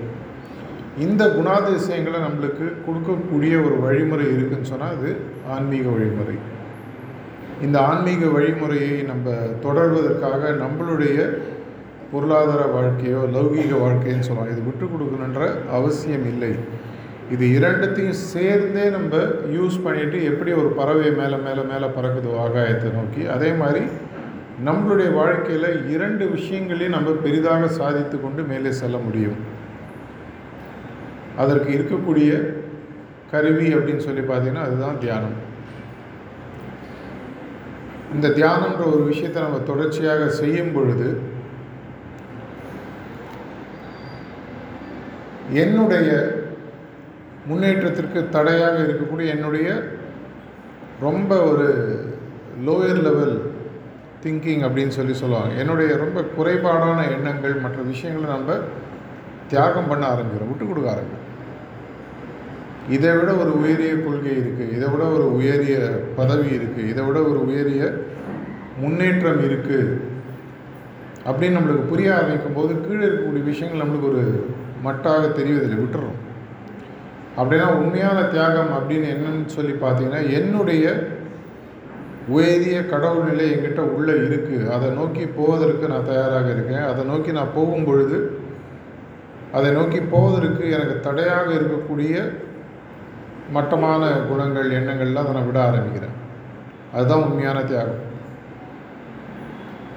இந்த 1.05 1.23
குணாதிசயங்களை 1.37 2.19
நம்மளுக்கு 2.25 2.65
கொடுக்கக்கூடிய 2.85 3.53
ஒரு 3.65 3.75
வழிமுறை 3.85 4.25
இருக்குன்னு 4.35 4.71
சொன்னால் 4.71 4.95
அது 4.97 5.11
ஆன்மீக 5.55 5.85
வழிமுறை. 5.95 6.35
இந்த 7.65 7.77
ஆன்மீக 7.89 8.23
வழிமுறையை 8.35 8.95
நம்ம 9.11 9.35
தொடர்வதற்காக 9.65 10.51
நம்மளுடைய 10.63 11.17
பொருளாதார 12.13 12.63
வாழ்க்கையோ 12.77 13.21
லௌகீக 13.35 13.73
வாழ்க்கைன்னு 13.83 14.27
சொல்லலாம் 14.27 14.51
இது 14.53 14.63
விட்டு 14.69 14.85
கொடுக்கணுன்ற 14.93 15.43
அவசியம் 15.77 16.25
இல்லை. 16.33 16.51
இது 17.31 17.45
இரண்டத்தையும் 17.57 18.21
சேர்ந்தே 18.31 18.89
நம்ம 18.89 19.15
யூஸ் 19.57 19.77
பண்ணிவிட்டு 19.85 20.17
எப்படி 20.23 20.51
ஒரு 20.51 20.67
பறவை 20.67 21.11
மேலே 21.11 21.37
மேலே 21.45 21.61
மேலே 21.61 21.87
பறக்குதோ 21.95 22.33
ஆகாயத்தை 22.45 22.89
நோக்கி. 22.97 23.27
அதே 23.27 23.51
மாதிரி 23.51 23.83
நம்மளுடைய 24.65 25.13
வாழ்க்கையில் 25.13 25.89
இரண்டு 25.89 26.29
விஷயங்களையும் 26.29 26.95
நம்ம 26.95 27.09
பெரிதாக 27.09 27.67
சாதித்து 27.67 28.21
கொண்டு 28.21 28.43
மேலே 28.43 28.71
செல்ல 28.71 28.97
முடியும். 28.97 29.39
அதற்கு 31.37 31.71
இருக்கக்கூடிய 31.77 32.31
கருவி 33.31 33.73
அப்படின்னு 33.75 34.05
சொல்லி 34.07 34.21
பார்த்தீங்கன்னா 34.21 34.65
அதுதான் 34.67 34.99
தியானம். 34.99 35.37
இந்த 38.15 38.27
தியானன்ற 38.29 38.83
ஒரு 38.93 39.03
விஷயத்தை 39.03 39.41
நம்ம 39.41 39.57
தொடர்ச்சியாக 39.57 40.27
செய்யும் 40.29 40.73
பொழுது 40.73 41.21
என்னுடைய 45.63 46.09
முன்னேற்றத்திற்கு 47.49 48.19
தடையாக 48.35 48.75
இருக்கக்கூடிய 48.85 49.27
என்னுடைய 49.35 49.67
ரொம்ப 51.05 51.31
ஒரு 51.49 51.67
லோயர் 52.67 53.01
லெவல் 53.07 53.35
திங்கிங் 54.23 54.63
அப்படின்னு 54.67 54.95
சொல்லி 54.97 55.13
சொல்லுவாங்க. 55.21 55.53
என்னுடைய 55.61 55.91
ரொம்ப 56.03 56.19
குறைபாடான 56.37 56.99
எண்ணங்கள் 57.15 57.55
மற்ற 57.65 57.79
விஷயங்களை 57.91 58.27
நம்ம 58.35 58.55
தியாகம் 59.51 59.89
பண்ண 59.91 60.03
ஆரம்பிக்கிறோம். 60.13 60.51
விட்டு 60.51 60.65
கொடுக்க 60.67 60.87
ஆரம்பிக்கிறோம். 60.93 61.29
இதை 62.95 63.11
விட 63.17 63.31
ஒரு 63.41 63.51
உயரிய 63.59 63.91
கொள்கை 64.05 64.31
இருக்குது 64.43 64.73
இதை 64.77 64.87
விட 64.93 65.03
ஒரு 65.17 65.25
உயரிய 65.37 65.75
பதவி 66.19 66.49
இருக்குது 66.57 66.89
இதை 66.93 67.03
விட 67.07 67.19
ஒரு 67.29 67.39
உயரிய 67.49 67.83
முன்னேற்றம் 68.81 69.43
இருக்குது 69.47 69.79
அப்படின்னு 71.27 71.57
நம்மளுக்கு 71.57 71.91
புரிய 71.91 72.09
ஆரம்பிக்கும் 72.15 72.57
போது 72.59 72.73
கீழே 72.85 73.03
இருக்கக்கூடிய 73.07 73.43
விஷயங்கள் 73.51 73.83
நம்மளுக்கு 73.83 74.11
ஒரு 74.13 74.23
மட்டாக 74.85 75.27
தெரிவதில்லை 75.39 75.77
விட்டுறோம். 75.79 76.17
அப்படின்னா 77.37 77.67
உண்மையான 77.81 78.17
தியாகம் 78.33 78.73
அப்படின்னு 78.77 79.07
என்னன்னு 79.15 79.53
சொல்லி 79.57 79.73
பார்த்தீங்கன்னா 79.83 80.21
என்னுடைய 80.39 80.85
உயரிய 82.35 82.77
கடவுள் 82.85 83.29
நிலை 83.29 83.45
என்கிட்ட 83.53 83.81
உள்ளே 83.95 84.13
இருக்குது 84.27 84.67
அதை 84.75 84.89
நோக்கி 84.89 85.23
போவதற்கு 85.37 85.85
நான் 85.87 86.09
தயாராக 86.11 86.47
இருக்கேன். 86.49 86.85
அதை 86.91 87.01
நோக்கி 87.05 87.31
நான் 87.31 87.55
போகும் 87.55 87.85
பொழுது 87.85 88.17
அதை 89.57 89.71
நோக்கி 89.71 89.99
போவதற்கு 90.13 90.63
எனக்கு 90.75 90.95
தடையாக 91.07 91.47
இருக்கக்கூடிய 91.57 92.13
மட்டமான 93.55 94.03
குணங்கள் 94.29 94.69
எண்ணங்கள்லாம் 94.79 95.25
அதை 95.25 95.33
நான் 95.33 95.49
விட 95.49 95.59
ஆரம்பிக்கிறேன். 95.69 96.15
அதுதான் 96.93 97.25
உண்மையான 97.27 97.59
தியாகம். 97.63 98.01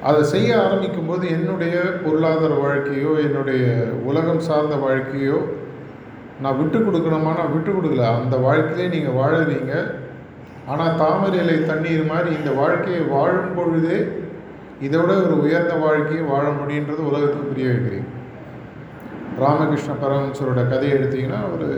அதை 0.09 0.23
செய்ய 0.33 0.51
ஆரம்பிக்கும்போது 0.65 1.25
என்னுடைய 1.37 1.77
பொருளாதார 2.05 2.55
வாழ்க்கையோ 2.65 3.13
என்னுடைய 3.27 3.63
உலகம் 4.11 4.45
சார்ந்த 4.49 4.75
வாழ்க்கையோ 4.87 5.39
நான் 6.43 6.59
விட்டு 6.61 6.79
கொடுக்கணுமா? 6.79 7.31
நான் 7.39 7.53
விட்டு 7.55 7.71
கொடுக்கல. 7.73 8.09
அந்த 8.23 8.37
வாழ்க்கையிலே 8.47 8.87
நீங்கள் 8.95 9.19
வாழுறீங்க. 9.21 9.75
ஆனால் 10.73 10.97
தாமரை 11.01 11.39
இலை 11.43 11.57
தண்ணீர் 11.71 12.11
மாதிரி 12.13 12.31
இந்த 12.41 12.51
வாழ்க்கையை 12.61 13.03
வாழும் 13.15 13.55
பொழுதே 13.59 13.99
இதை 14.87 14.97
விட 15.01 15.13
ஒரு 15.27 15.35
உயர்ந்த 15.45 15.75
வாழ்க்கையை 15.85 16.25
வாழ 16.33 16.47
முடியுன்றது 16.61 17.03
உலகத்துக்கு 17.11 17.51
புரிய 17.51 17.69
வைக்கிறீங்க 17.71 18.11
ராமகிருஷ்ண 19.43 19.93
பரமஹம்சரோட 20.03 20.61
கதையை 20.73 20.93
எடுத்தீங்கன்னா 20.99 21.41
ஒரு 21.55 21.69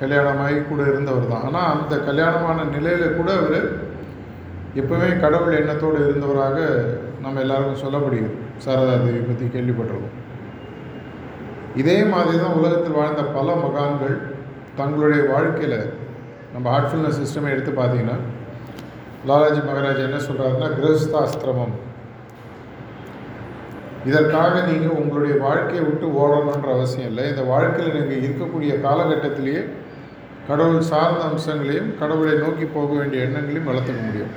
கல்யாணமாகி 0.00 0.58
கூட 0.68 0.82
இருந்தவர் 0.92 1.30
தான். 1.32 1.44
ஆனால் 1.48 1.70
அந்த 1.74 1.94
கல்யாணமான 2.08 2.64
நிலையில் 2.74 3.16
கூட 3.18 3.30
அவர் 3.40 3.58
எப்பவுமே 4.80 5.08
கடவுள் 5.24 5.58
எண்ணத்தோடு 5.60 5.98
இருந்தவராக 6.06 6.58
நம்ம 7.24 7.40
எல்லாருக்கும் 7.44 7.82
சொல்லப்படுகிறது 7.84 8.38
சாரதா 8.64 8.94
தேவி 9.04 9.22
பற்றி 9.28 9.46
கேள்விப்பட்டிருக்கோம். 9.56 10.16
இதே 11.76 11.98
மாதிரி 12.12 12.36
தான் 12.42 12.58
உலகத்தில் 12.60 12.98
வாழ்ந்த 13.00 13.22
பல 13.36 13.48
மகான்கள் 13.64 14.16
தங்களுடைய 14.78 15.22
வாழ்க்கையில் 15.32 15.78
நம்ம 16.54 16.66
ஹார்ட்ஃபுல்னஸ் 16.72 17.20
சிஸ்டமை 17.22 17.50
எடுத்து 17.54 17.72
பார்த்தீங்கன்னா 17.72 18.18
லாலாஜி 19.28 19.60
மகாராஜ் 19.68 20.06
என்ன 20.06 20.18
சொல்கிறாருன்னா 20.26 20.68
கிரகஸ்தாஸ்திரமம். 20.76 21.74
இதற்காக 24.08 24.60
நீங்கள் 24.68 24.98
உங்களுடைய 25.00 25.34
வாழ்க்கையை 25.46 25.82
விட்டு 25.86 26.06
ஓடணுன்ற 26.20 26.68
அவசியம் 26.76 27.08
இல்லை. 27.10 27.24
இந்த 27.32 27.42
வாழ்க்கையில் 27.52 27.96
நீங்கள் 27.98 28.22
இருக்கக்கூடிய 28.22 28.72
காலகட்டத்திலேயே 28.86 29.62
கடவுள் 30.48 30.88
சார்ந்த 30.92 31.22
அம்சங்களையும் 31.30 31.90
கடவுளை 31.98 32.36
நோக்கி 32.44 32.66
போக 32.76 32.90
வேண்டிய 32.98 33.26
எண்ணங்களையும் 33.26 33.68
வளர்த்துக்க 33.70 34.00
முடியும். 34.06 34.32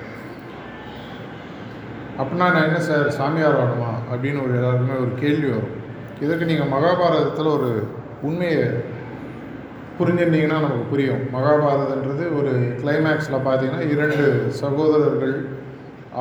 அப்படின்னா 2.19 2.47
நான் 2.55 2.67
என்ன 2.69 2.81
சார் 2.89 3.07
சாமியார் 3.19 3.61
ஆகணுமா 3.61 3.93
அப்படின்னு 4.11 4.43
ஒரு 4.45 4.53
எல்லாருக்குமே 4.59 4.97
ஒரு 5.05 5.13
கேள்வி 5.23 5.47
வரும். 5.53 5.77
இதற்கு 6.23 6.49
நீங்கள் 6.51 6.73
மகாபாரதத்தில் 6.75 7.53
ஒரு 7.57 7.69
உண்மையை 8.27 8.65
புரிஞ்சிருந்தீங்கன்னா 9.97 10.59
நமக்கு 10.65 10.85
புரியும். 10.91 11.23
மகாபாரதன்றது 11.35 12.23
ஒரு 12.37 12.51
கிளைமேக்ஸில் 12.81 13.45
பார்த்தீங்கன்னா 13.47 13.83
இரண்டு 13.93 14.25
சகோதரர்கள் 14.61 15.35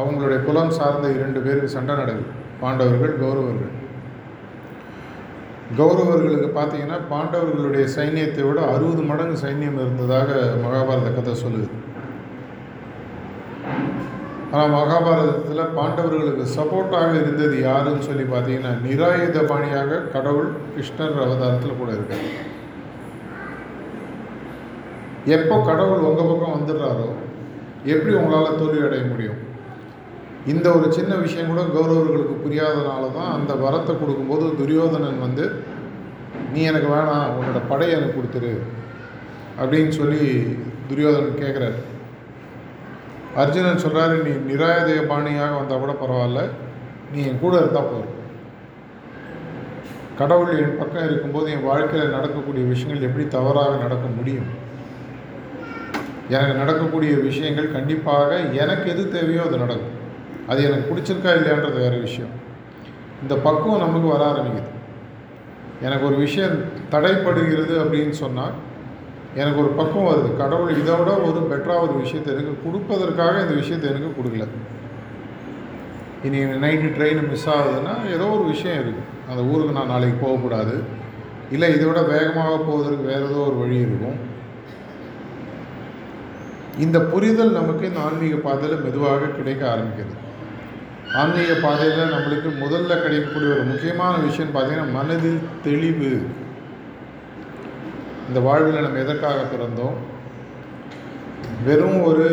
அவங்களுடைய 0.01 0.39
குலம் 0.49 0.75
சார்ந்த 0.79 1.07
இரண்டு 1.19 1.39
பேருக்கு 1.45 1.77
சண்டை 1.77 1.95
நடக்குது. 2.01 2.31
பாண்டவர்கள் 2.63 3.15
கௌரவர்கள். 3.23 3.73
கௌரவர்களுக்கு 5.79 6.49
பார்த்தீங்கன்னா 6.59 6.99
பாண்டவர்களுடைய 7.13 7.85
சைன்யத்தை 7.97 8.43
விட 8.49 8.61
அறுபது 8.75 9.03
மடங்கு 9.11 9.37
சைன்யம் 9.45 9.81
இருந்ததாக 9.83 10.31
மகாபாரத 10.65 11.11
கதை 11.19 11.35
சொல்லுது. 11.45 11.69
ஆனால் 14.53 14.73
மகாபாரதத்தில் 14.73 15.75
பாண்டவர்களுக்கு 15.77 16.45
சப்போர்ட்டாக 16.57 17.13
இருந்தது 17.21 17.55
யாருன்னு 17.61 18.03
சொல்லி 18.03 18.25
பார்த்தீங்கன்னா 18.25 18.73
நிராயுத 18.87 19.45
பாணியாக 19.51 20.01
கடவுள் 20.15 20.51
கிருஷ்ணர் 20.75 21.23
அவதாரத்தில் 21.25 21.79
கூட 21.79 21.91
இருக்கார். 21.93 22.27
எப்போ 25.37 25.57
கடவுள் 25.69 26.07
உங்கள் 26.09 26.29
பக்கம் 26.31 26.57
வந்துடுறாரோ 26.57 27.09
எப்படி 27.85 28.13
உங்களால் 28.15 28.59
தோல்வி 28.59 28.87
அடைய 28.87 29.05
முடியும்? 29.05 29.41
இந்த 30.47 30.67
ஒரு 30.77 30.87
சின்ன 30.93 31.15
விஷயம் 31.15 31.51
கூட 31.51 31.63
கௌரவர்களுக்கு 31.75 32.37
புரியாதனால 32.45 33.13
தான் 33.13 33.33
அந்த 33.39 33.53
வரத்தை 33.55 33.95
கொடுக்கும்போது 33.99 34.47
துரியோதனன் 34.61 35.19
வந்து 35.19 35.45
நீ 36.53 36.61
எனக்கு 36.63 36.89
வேணாம் 36.95 37.35
உன்னோட 37.39 37.61
படையை 37.69 37.95
எனக்கு 37.99 38.19
கொடுத்துரு 38.19 38.53
அப்படின்னு 39.61 39.93
சொல்லி 40.01 40.23
துரியோதனன் 40.89 41.41
கேட்குறாரு 41.43 41.79
அர்ஜுனன் 43.37 43.83
சொல்கிறாரு 43.83 44.23
நீ 44.23 44.53
நிராயுதய 44.53 45.07
பாணியாக 45.07 45.55
வந்தால் 45.55 45.79
கூட 45.79 45.93
பரவாயில்ல. 45.93 46.49
நீ 47.13 47.27
என் 47.27 47.41
கூட 47.41 47.57
இருந்தால் 47.57 47.85
போதும். 47.85 48.21
கடவுள் 50.19 50.59
என் 50.59 50.79
பக்கம் 50.79 51.05
இருக்கும்போது 51.05 51.51
என் 51.51 51.65
வாழ்க்கையில் 51.65 52.09
நடக்கக்கூடிய 52.09 52.65
விஷயங்கள் 52.65 53.09
எப்படி 53.09 53.29
தவறாக 53.29 53.77
நடக்க 53.77 54.07
முடியும்? 54.17 54.61
எனக்கு 56.29 56.55
நடக்கக்கூடிய 56.55 57.17
விஷயங்கள் 57.17 57.73
கண்டிப்பாக 57.73 58.37
எனக்கு 58.37 58.91
எது 58.91 59.09
தேவையோ 59.09 59.43
அது 59.43 59.59
நடக்கும். 59.59 60.01
அது 60.49 60.65
எனக்கு 60.65 60.95
பிடிச்சிருக்கா 60.95 61.33
இல்லையான்றது 61.33 61.77
வேறு 61.77 62.01
விஷயம். 62.01 62.31
இந்த 63.23 63.35
பக்குவம் 63.35 63.79
நமக்கு 63.79 64.09
வர 64.09 64.31
ஆரம்பிக்குது. 64.31 64.71
எனக்கு 65.83 66.07
ஒரு 66.07 66.17
விஷயம் 66.17 66.65
தடைப்படுகிறது 66.91 67.75
அப்படின்னு 67.85 68.11
சொன்னால் 68.11 68.51
எனக்கு 69.41 69.61
ஒரு 69.63 69.71
பக்குவம் 69.79 70.09
வருது. 70.11 70.31
கடவுள் 70.41 70.79
இதை 70.81 70.95
விட 71.01 71.11
ஒரு 71.29 71.41
பெட்டராக 71.51 71.85
ஒரு 71.87 71.95
விஷயத்தை 72.03 72.31
எனக்கு 72.35 72.55
கொடுப்பதற்காக 72.65 73.35
இந்த 73.45 73.55
விஷயத்தை 73.61 73.87
எனக்கு 73.93 74.11
கொடுக்கல. 74.19 74.47
இனி 76.27 76.41
நைட்டு 76.65 76.89
ட்ரெயின் 76.97 77.23
மிஸ் 77.31 77.49
ஆகுதுன்னா 77.55 77.95
ஏதோ 78.17 78.27
ஒரு 78.35 78.45
விஷயம் 78.55 78.77
இருக்குது 78.81 79.09
அந்த 79.31 79.43
ஊருக்கு 79.53 79.79
நான் 79.79 79.93
நாளைக்கு 79.95 80.19
போகக்கூடாது. 80.25 80.75
இல்லை 81.55 81.69
இதை 81.77 81.87
விட 81.87 82.03
வேகமாக 82.13 82.59
போவதற்கு 82.69 83.09
வேறு 83.11 83.25
ஏதோ 83.31 83.41
ஒரு 83.49 83.57
வழி 83.63 83.79
இருக்கும். 83.87 84.19
இந்த 86.85 86.99
புரிதல் 87.13 87.57
நமக்கு 87.59 87.89
இந்த 87.89 88.01
ஆன்மீக 88.09 88.37
பாதையில் 88.45 88.85
மெதுவாக 88.85 89.33
கிடைக்க 89.39 89.63
ஆரம்பிக்கிறது 89.73 90.21
ஆன்மீக 91.21 91.55
பாதையில் 91.65 92.15
நம்மளுக்கு 92.15 92.51
முதல்ல 92.63 92.93
கிடைக்கக்கூடிய 93.03 93.51
ஒரு 93.57 93.65
முக்கியமான 93.73 94.13
விஷயம் 94.29 94.55
பார்த்திங்கன்னா 94.55 94.95
மனதில் 94.99 95.43
தெளிவு. 95.67 96.13
இந்த 98.33 98.43
வாழ்வில் 98.45 98.85
நம்ம 98.85 98.99
எதற்காக 98.99 99.41
பிறந்தோம்? 99.45 99.97
வெறும் 101.65 101.99
ஒரு 102.03 102.27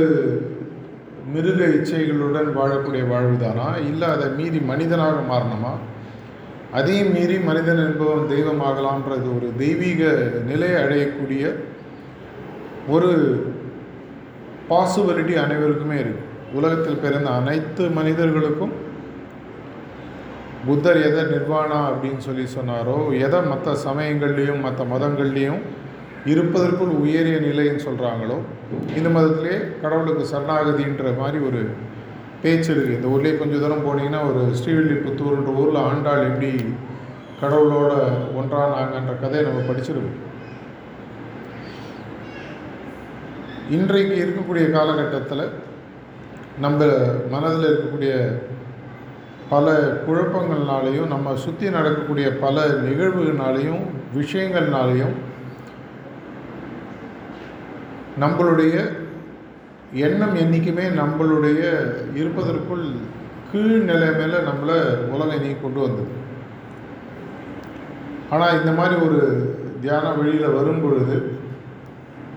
மிருக 1.34 1.60
இச்சைகளுடன் 1.78 2.50
வாழக்கூடிய 2.58 3.08
வாழ்வு 3.08 3.36
தானா 3.38 3.66
இல்லை 3.78 4.08
அதை 4.08 4.28
மீறி 4.38 4.60
மனிதனாக 4.60 5.18
மாறணுமா? 5.32 5.74
அதையும் 6.74 7.12
மீறி 7.12 7.38
மனிதன் 7.40 7.82
என்பவன் 7.86 8.30
தெய்வமாகலான்றது 8.30 9.28
ஒரு 9.36 9.48
தெய்வீக 9.58 10.12
நிலையை 10.48 10.78
அடையக்கூடிய 10.84 11.44
ஒரு 12.88 13.12
பாசிபிலிட்டி 14.70 15.36
அனைவருக்குமே 15.36 15.98
இருக்குது 15.98 16.28
உலகத்தில் 16.54 17.02
பிறந்த 17.02 17.30
அனைத்து 17.32 17.84
மனிதர்களுக்கும் 17.90 18.74
புத்தர் 20.66 21.02
எதை 21.02 21.26
நிர்வாணா 21.26 21.82
அப்படின்னு 21.90 22.18
சொல்லி 22.18 22.48
சொன்னாரோ 22.56 22.98
எதை 23.20 23.42
மற்ற 23.42 23.76
சமயங்கள்லேயும் 23.86 24.60
மற்ற 24.60 24.84
மதங்கள்லேயும் 24.84 25.62
இருப்பதற்குள் 26.26 26.90
உயரிய 26.90 27.40
நிலைன்னு 27.40 27.86
சொல்கிறாங்களோ 27.86 28.38
இந்த 28.96 29.10
மதத்திலே 29.10 29.72
கடவுளுக்கு 29.82 30.24
சரணாகதின்ற 30.32 31.18
மாதிரி 31.18 31.46
ஒரு 31.46 31.70
பேச்சு 32.42 32.74
இருக்குது 32.74 32.96
இந்த 32.96 33.08
ஊர்லேயே 33.08 33.38
கொஞ்சம் 33.38 33.60
தூரம் 33.60 33.86
போனீங்கன்னா 33.86 34.30
ஒரு 34.30 34.42
ஸ்ரீவில்லிபுத்தூர்ன்ற 34.56 35.54
ஊரில் 35.56 35.76
ஆண்டாள் 35.76 36.28
எப்படி 36.28 36.52
கடவுளோட 37.42 37.92
ஒன்றானாங்கன்ற 38.36 39.20
கதையை 39.20 39.52
நம்ம 39.52 39.74
படிச்சிருக்கோம். 39.74 40.18
இன்றைக்கு 43.70 44.16
இருக்கக்கூடிய 44.16 44.72
காலகட்டத்தில் 44.72 45.54
நம்ம 46.58 46.86
மனதில் 47.30 47.70
இருக்கக்கூடிய 47.70 48.40
பல 49.50 49.72
குழப்பங்கள்னாலையும் 50.08 51.08
நம்ம 51.08 51.36
சுற்றி 51.36 51.70
நடக்கக்கூடிய 51.70 52.38
பல 52.38 52.68
நிகழ்வுகள்னாலையும் 52.68 53.84
விஷயங்கள்னாலையும் 54.16 55.16
நம்மளுடைய 58.20 58.76
எண்ணம் 60.06 60.36
என்றைக்குமே 60.36 60.86
நம்மளுடைய 61.02 61.62
இருப்பதற்குள் 62.20 62.86
கீழ்நிலை 63.52 64.10
மேலே 64.18 64.40
நம்மளை 64.50 64.78
உலகம் 65.14 65.44
நீ 65.46 65.52
கொண்டு 65.62 65.80
வந்தது. 65.86 66.12
ஆனால் 68.30 68.58
இந்த 68.60 68.72
மாதிரி 68.80 68.96
ஒரு 69.06 69.20
தியான 69.82 70.08
வழியில் 70.18 70.56
வரும் 70.58 70.82
பொழுது 70.82 71.16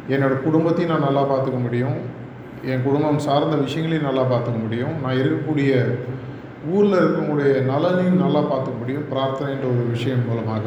என்னோடய 0.09 0.42
குடும்பத்தையும் 0.42 0.92
நான் 0.92 1.07
நல்லா 1.09 1.23
பார்த்துக்க 1.31 1.59
முடியும். 1.62 1.99
என் 2.71 2.85
குடும்பம் 2.87 3.25
சார்ந்த 3.27 3.57
விஷயங்களையும் 3.57 4.09
நல்லா 4.09 4.25
பார்த்துக்க 4.33 4.59
முடியும். 4.62 4.95
நான் 5.03 5.21
இருக்கக்கூடிய 5.23 5.73
ஊரில் 6.75 6.99
இருக்கக்கூடிய 7.03 7.53
நலனையும் 7.71 8.23
நல்லா 8.25 8.42
பார்த்துக்க 8.51 8.79
முடியும். 8.79 9.07
பிரார்த்தனைன்ற 9.12 9.66
ஒரு 9.75 9.85
விஷயம் 9.95 10.27
மூலமாக. 10.29 10.64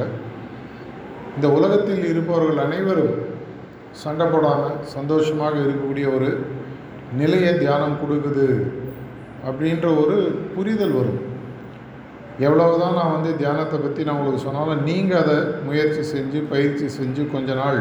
இந்த 1.35 1.47
உலகத்தில் 1.57 2.03
இருப்பவர்கள் 2.11 2.63
அனைவரும் 2.65 3.15
சண்டை 4.03 4.25
போடாமல் 4.33 4.77
சந்தோஷமாக 4.95 5.55
இருக்கக்கூடிய 5.63 6.05
ஒரு 6.17 6.29
நிலையை 7.19 7.51
தியானம் 7.61 7.99
கொடுக்குது 8.01 8.47
அப்படின்ற 9.47 9.85
ஒரு 10.01 10.17
புரிதல் 10.55 10.95
வரும். 10.99 11.21
எவ்வளவு 12.45 12.79
தான் 12.81 12.97
நான் 12.99 13.13
வந்து 13.15 13.31
தியானத்தை 13.41 13.77
பற்றி 13.79 14.05
நான் 14.05 14.17
உங்களுக்கு 14.19 14.45
சொன்னாலும் 14.45 14.81
நீங்கள் 14.87 15.21
அதை 15.23 15.35
முயற்சி 15.67 16.01
செஞ்சு 16.13 16.39
பயிற்சி 16.53 16.87
செஞ்சு 16.97 17.23
கொஞ்ச 17.33 17.53
நாள் 17.61 17.79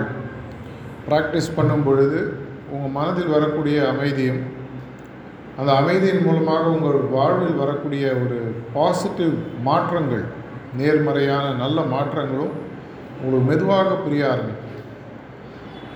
ப்ராக்டிஸ் 1.09 1.55
பண்ணும் 1.57 1.87
பொழுது 1.87 2.21
உங்கள் 2.75 2.95
மனதில் 2.99 3.35
வரக்கூடிய 3.37 3.79
அமைதியும் 3.93 4.43
அந்த 5.59 5.71
அமைதியின் 5.81 6.25
மூலமாக 6.27 6.71
உங்கள் 6.77 7.01
வாழ்வில் 7.17 7.61
வரக்கூடிய 7.63 8.05
ஒரு 8.23 8.39
பாசிட்டிவ் 8.77 9.35
மாற்றங்கள் 9.69 10.25
நேர்மறையான 10.79 11.47
நல்ல 11.63 11.81
மாற்றங்களும் 11.95 12.55
உங்களுக்கு 13.21 13.49
மெதுவாக 13.51 13.91
புரிய 14.05 14.23
ஆரம்பிக்கும். 14.31 14.54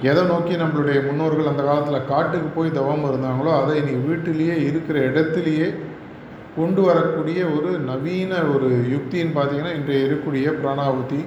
எதை 0.06 0.22
நோக்கி 0.22 0.54
நம்மளுடைய 0.60 0.98
முன்னோர்கள் 1.06 1.50
அந்த 1.50 1.62
காலத்தில் 1.68 2.08
காட்டுக்கு 2.10 2.48
போய் 2.56 2.76
தவம் 2.76 3.06
இருந்தாங்களோ 3.10 3.50
அதை 3.60 3.72
இன்றைக்கி 3.80 4.02
வீட்டிலேயே 4.08 4.56
இருக்கிற 4.68 4.98
இடத்துலையே 5.10 5.68
கொண்டு 6.56 6.82
வரக்கூடிய 6.88 7.40
ஒரு 7.56 7.70
நவீன 7.88 8.32
ஒரு 8.52 8.68
யுக்தின்னு 8.92 9.34
பார்த்திங்கன்னா 9.38 9.74
இன்றைய 9.78 10.06
இருக்கக்கூடிய 10.06 10.52
பிராணாபுத்தி 10.60 11.20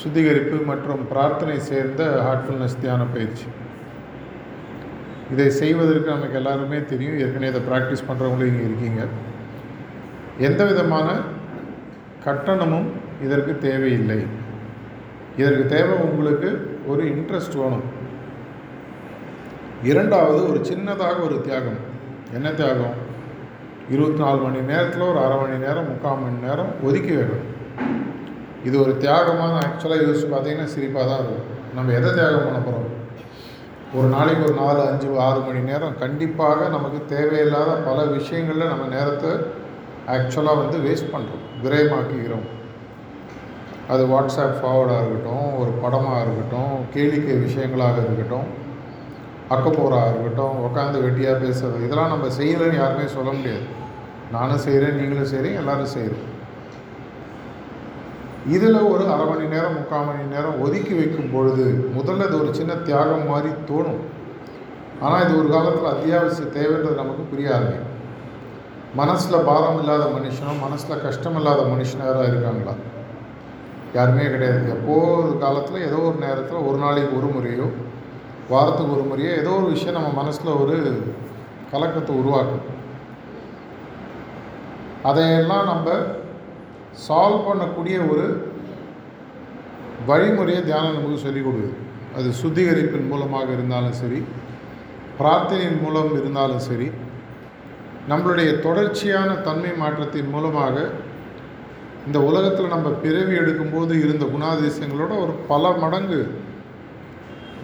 சுத்திகரிப்பு 0.00 0.56
மற்றும் 0.70 1.02
பிரார்த்தனை 1.10 1.56
சேர்ந்த 1.70 2.02
ஹார்ட்ஃபுல்னஸ் 2.26 2.80
தியான 2.82 3.02
பயிற்சி. 3.14 3.46
இதை 5.32 5.50
செய்வதற்கு 5.50 6.08
நமக்கு 6.14 6.38
எல்லாருமே 6.40 6.78
தெரியும். 6.92 7.18
ஏற்கனவே 7.24 7.50
இதை 7.52 7.62
ப்ராக்டிஸ் 7.68 8.08
பண்ணுறவங்களும் 8.08 8.50
இங்கே 8.52 8.64
இருக்கீங்க. 8.68 9.02
எந்த 10.38 10.64
விதமான 10.64 11.08
கட்டணமும் 12.26 12.88
இதற்கு 13.26 13.58
தேவையில்லை. 13.68 14.20
இதற்கு 15.40 15.64
தேவை 15.76 15.94
உங்களுக்கு 16.08 16.69
ஒரு 16.86 17.02
இன்ட்ரெஸ்ட் 17.04 17.56
வேணும். 17.56 17.86
இரண்டாவது 19.82 20.50
ஒரு 20.50 20.58
சின்னதாக 20.58 21.22
ஒரு 21.22 21.40
தியாகம். 21.40 21.80
என்ன 22.32 22.50
தியாகம்? 22.50 23.08
இருபத்தி 23.88 24.18
நாலு 24.18 24.40
மணி 24.40 24.60
நேரத்தில் 24.60 25.02
ஒரு 25.02 25.18
அரை 25.18 25.38
மணி 25.38 25.56
நேரம் 25.58 25.88
முக்கால் 25.88 26.18
மணி 26.18 26.46
நேரம் 26.46 26.72
ஒதுக்கி 26.82 27.10
வைக்கணும். 27.10 27.46
இது 28.64 28.80
ஒரு 28.80 28.96
தியாகமாக 29.00 29.66
ஆக்சுவலாக 29.66 30.04
யோசிச்சு 30.06 30.28
பார்த்தீங்கன்னா 30.32 30.68
சிரிப்பாக 30.74 31.06
தான் 31.06 31.18
இருக்கும். 31.18 31.46
நம்ம 31.74 31.92
எதை 31.92 32.12
தியாகம் 32.12 32.44
பண்ண 32.44 32.58
போகிறோம் 32.58 32.98
ஒரு 33.94 34.06
நாளைக்கு 34.06 34.44
ஒரு 34.44 34.54
நாலு 34.54 34.80
அஞ்சு 34.80 35.18
ஆறு 35.18 35.40
மணி 35.40 35.60
நேரம் 35.60 35.98
கண்டிப்பாக 35.98 36.68
நமக்கு 36.68 37.04
தேவையில்லாத 37.06 37.72
பல 37.72 38.04
விஷயங்களில் 38.04 38.68
நம்ம 38.68 38.86
நேரத்தை 38.96 39.30
ஆக்சுவலாக 40.06 40.56
வந்து 40.56 40.78
வேஸ்ட் 40.78 41.12
பண்ணுறோம் 41.12 41.44
விரயமாக்குகிறோம் 41.62 42.46
அது 43.92 44.02
வாட்ஸ்அப் 44.12 44.58
ஃபார்வர்டாக 44.60 45.02
இருக்கட்டும் 45.02 45.46
ஒரு 45.60 45.70
படமாக 45.82 46.24
இருக்கட்டும் 46.24 46.74
கேளிக்கை 46.94 47.36
விஷயங்களாக 47.46 47.96
இருக்கட்டும் 48.06 48.48
அக்கப்போராக 49.54 50.10
இருக்கட்டும் 50.10 50.58
உட்காந்து 50.66 50.98
வெட்டியாக 51.04 51.36
பேசுகிறது 51.44 51.86
இதெல்லாம் 51.86 52.12
நம்ம 52.14 52.26
செய்யலைன்னு 52.38 52.80
யாருமே 52.80 53.06
சொல்ல 53.14 53.30
முடியாது. 53.38 53.64
நானும் 54.34 54.62
செய்கிறேன் 54.66 54.98
நீங்களும் 55.00 55.30
செய்கிறீங்க 55.32 55.62
எல்லோரும் 55.62 55.94
செய்கிறோம் 55.94 56.26
இதில் 58.56 58.86
ஒரு 58.90 59.04
அரை 59.14 59.24
மணி 59.30 59.46
நேரம் 59.54 59.74
முக்கால் 59.78 60.06
மணி 60.08 60.22
நேரம் 60.34 60.60
ஒதுக்கி 60.64 60.94
வைக்கும் 60.98 61.32
பொழுது 61.32 61.64
முதல்ல 61.96 62.28
இது 62.28 62.38
ஒரு 62.42 62.52
சின்ன 62.58 62.76
தியாகம் 62.86 63.26
மாதிரி 63.32 63.50
தோணும். 63.70 64.00
ஆனால் 65.04 65.24
இது 65.24 65.34
ஒரு 65.40 65.48
காலத்தில் 65.54 65.92
அத்தியாவசிய 65.94 66.46
தேவைன்றது 66.58 67.00
நமக்கு 67.02 67.24
புரிய 67.32 67.50
ஆரம்பிக்கும். 67.56 67.98
மனசில் 69.00 69.46
பாரம் 69.50 69.80
இல்லாத 69.82 70.06
மனுஷனும் 70.16 70.64
மனசில் 70.66 71.04
கஷ்டம் 71.04 71.36
இல்லாத 71.40 71.60
மனுஷன் 71.72 72.06
இருக்காங்களா? 72.30 72.74
யாருமே 73.94 74.24
கிடையாது. 74.24 74.60
எப்போ 74.70 74.96
ஒரு 75.20 75.32
காலத்தில் 75.38 75.86
ஏதோ 75.88 75.98
ஒரு 76.08 76.18
நேரத்தில் 76.26 76.66
ஒரு 76.68 76.78
நாளைக்கு 76.78 77.16
ஒரு 77.18 77.28
முறையோ 77.36 77.66
வாரத்துக்கு 78.52 78.94
ஒரு 78.96 79.04
முறையோ 79.08 79.32
ஏதோ 79.40 79.50
ஒரு 79.50 79.68
விஷயம் 79.74 79.96
நம்ம 80.00 80.10
மனசில் 80.20 80.58
ஒரு 80.62 80.76
கலக்கத்தை 81.72 82.12
உருவாக்கும். 82.16 82.66
அதையெல்லாம் 85.02 85.64
நம்ம 85.64 85.90
சால்வ் 87.08 87.46
பண்ணக்கூடிய 87.48 87.96
ஒரு 88.12 88.24
வழிமுறையை 90.08 90.62
தியானம் 90.64 90.96
நமக்கு 90.96 91.24
சொல்லிக் 91.24 91.46
கொடுக்குது. 91.46 91.74
அது 92.16 92.28
சுத்திகரிப்பின் 92.42 93.08
மூலமாக 93.08 93.48
இருந்தாலும் 93.52 93.98
சரி 94.02 94.20
பிரார்த்தனையின் 95.18 95.80
மூலம் 95.82 96.12
இருந்தாலும் 96.20 96.64
சரி 96.68 96.88
நம்மளுடைய 98.10 98.50
தொடர்ச்சியான 98.66 99.30
தன்மை 99.46 99.72
மாற்றத்தின் 99.82 100.30
மூலமாக 100.30 100.76
இந்த 102.06 102.18
உலகத்தில் 102.20 102.66
நம்ம 102.66 102.88
பிறவி 102.88 103.34
எடுக்கும்போது 103.36 103.92
இருந்த 104.00 104.24
குணாதிசயங்களோட 104.24 105.12
ஒரு 105.18 105.32
பல 105.48 105.70
மடங்கு 105.70 106.20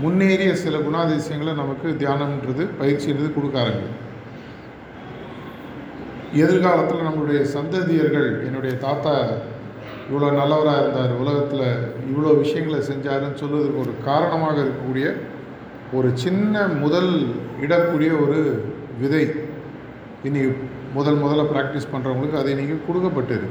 முன்னேறிய 0.01 0.55
சில 0.55 0.79
குணாதிசயங்களை 0.79 1.55
நமக்கு 1.55 1.88
தியானம்ன்றது 1.96 2.64
பயிற்சின்றது 2.79 3.35
கொடுக்க 3.35 3.59
ஆரம்பிக்கும் 3.61 4.03
எதிர்காலத்தில் 6.35 7.07
நம்மளுடைய 7.07 7.42
சந்ததியர்கள் 7.42 8.42
என்னுடைய 8.42 8.75
தாத்தா 8.79 9.14
இவ்வளோ 10.09 10.31
நல்லவராக 10.33 10.81
இருந்தார் 10.81 11.12
உலகத்தில் 11.16 11.64
இவ்வளோ 12.11 12.33
விஷயங்களை 12.38 12.81
செஞ்சாருன்னு 12.81 13.35
சொல்வதற்கு 13.35 13.81
ஒரு 13.81 13.92
காரணமாக 14.05 14.57
இருக்கக்கூடிய 14.61 15.07
ஒரு 15.92 16.09
சின்ன 16.14 16.66
முதல் 16.66 17.12
இடக்கூடிய 17.61 18.11
ஒரு 18.20 18.38
விதை. 18.99 19.25
இனி 20.22 20.42
முதல் 20.94 21.18
முதல்ல 21.25 21.44
ப்ராக்டிஸ் 21.53 21.92
பண்ணுறவங்களுக்கு 21.92 22.38
அது 22.38 22.53
இன்றைக்கி 22.53 22.77
கொடுக்கப்பட்டது 22.87 23.49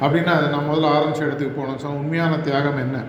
அப்படின்னா 0.00 0.32
அதை 0.34 0.48
நான் 0.48 0.68
முதல்ல 0.70 0.84
ஆரம்பித்த 0.84 1.24
இடத்துக்கு 1.24 1.62
போனோம் 1.62 1.76
சொன்னால் 1.76 2.00
உண்மையான 2.00 2.38
தியாகம் 2.38 2.78
என்ன? 2.78 3.02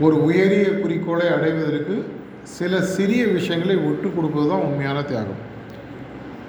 ஒரு 0.00 0.22
உயரிய 0.22 0.80
குறிக்கோளை 0.80 1.28
அடைவதற்கு 1.28 2.12
சில 2.42 2.80
சிறிய 2.82 3.26
விஷயங்களை 3.26 3.76
விட்டு 3.76 4.12
கொடுப்பது 4.16 4.48
தான் 4.48 4.60
உண்மையான 4.60 5.02
தியாகம். 5.02 5.42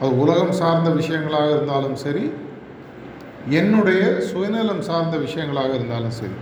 அது 0.02 0.18
உலகம் 0.18 0.52
சார்ந்த 0.52 0.90
விஷயங்களாக 0.90 1.50
இருந்தாலும் 1.50 1.96
சரி 1.96 2.32
என்னுடைய 3.50 4.20
சுயநலம் 4.20 4.82
சார்ந்த 4.82 5.18
விஷயங்களாக 5.18 5.74
இருந்தாலும் 5.74 6.12
சரி. 6.12 6.38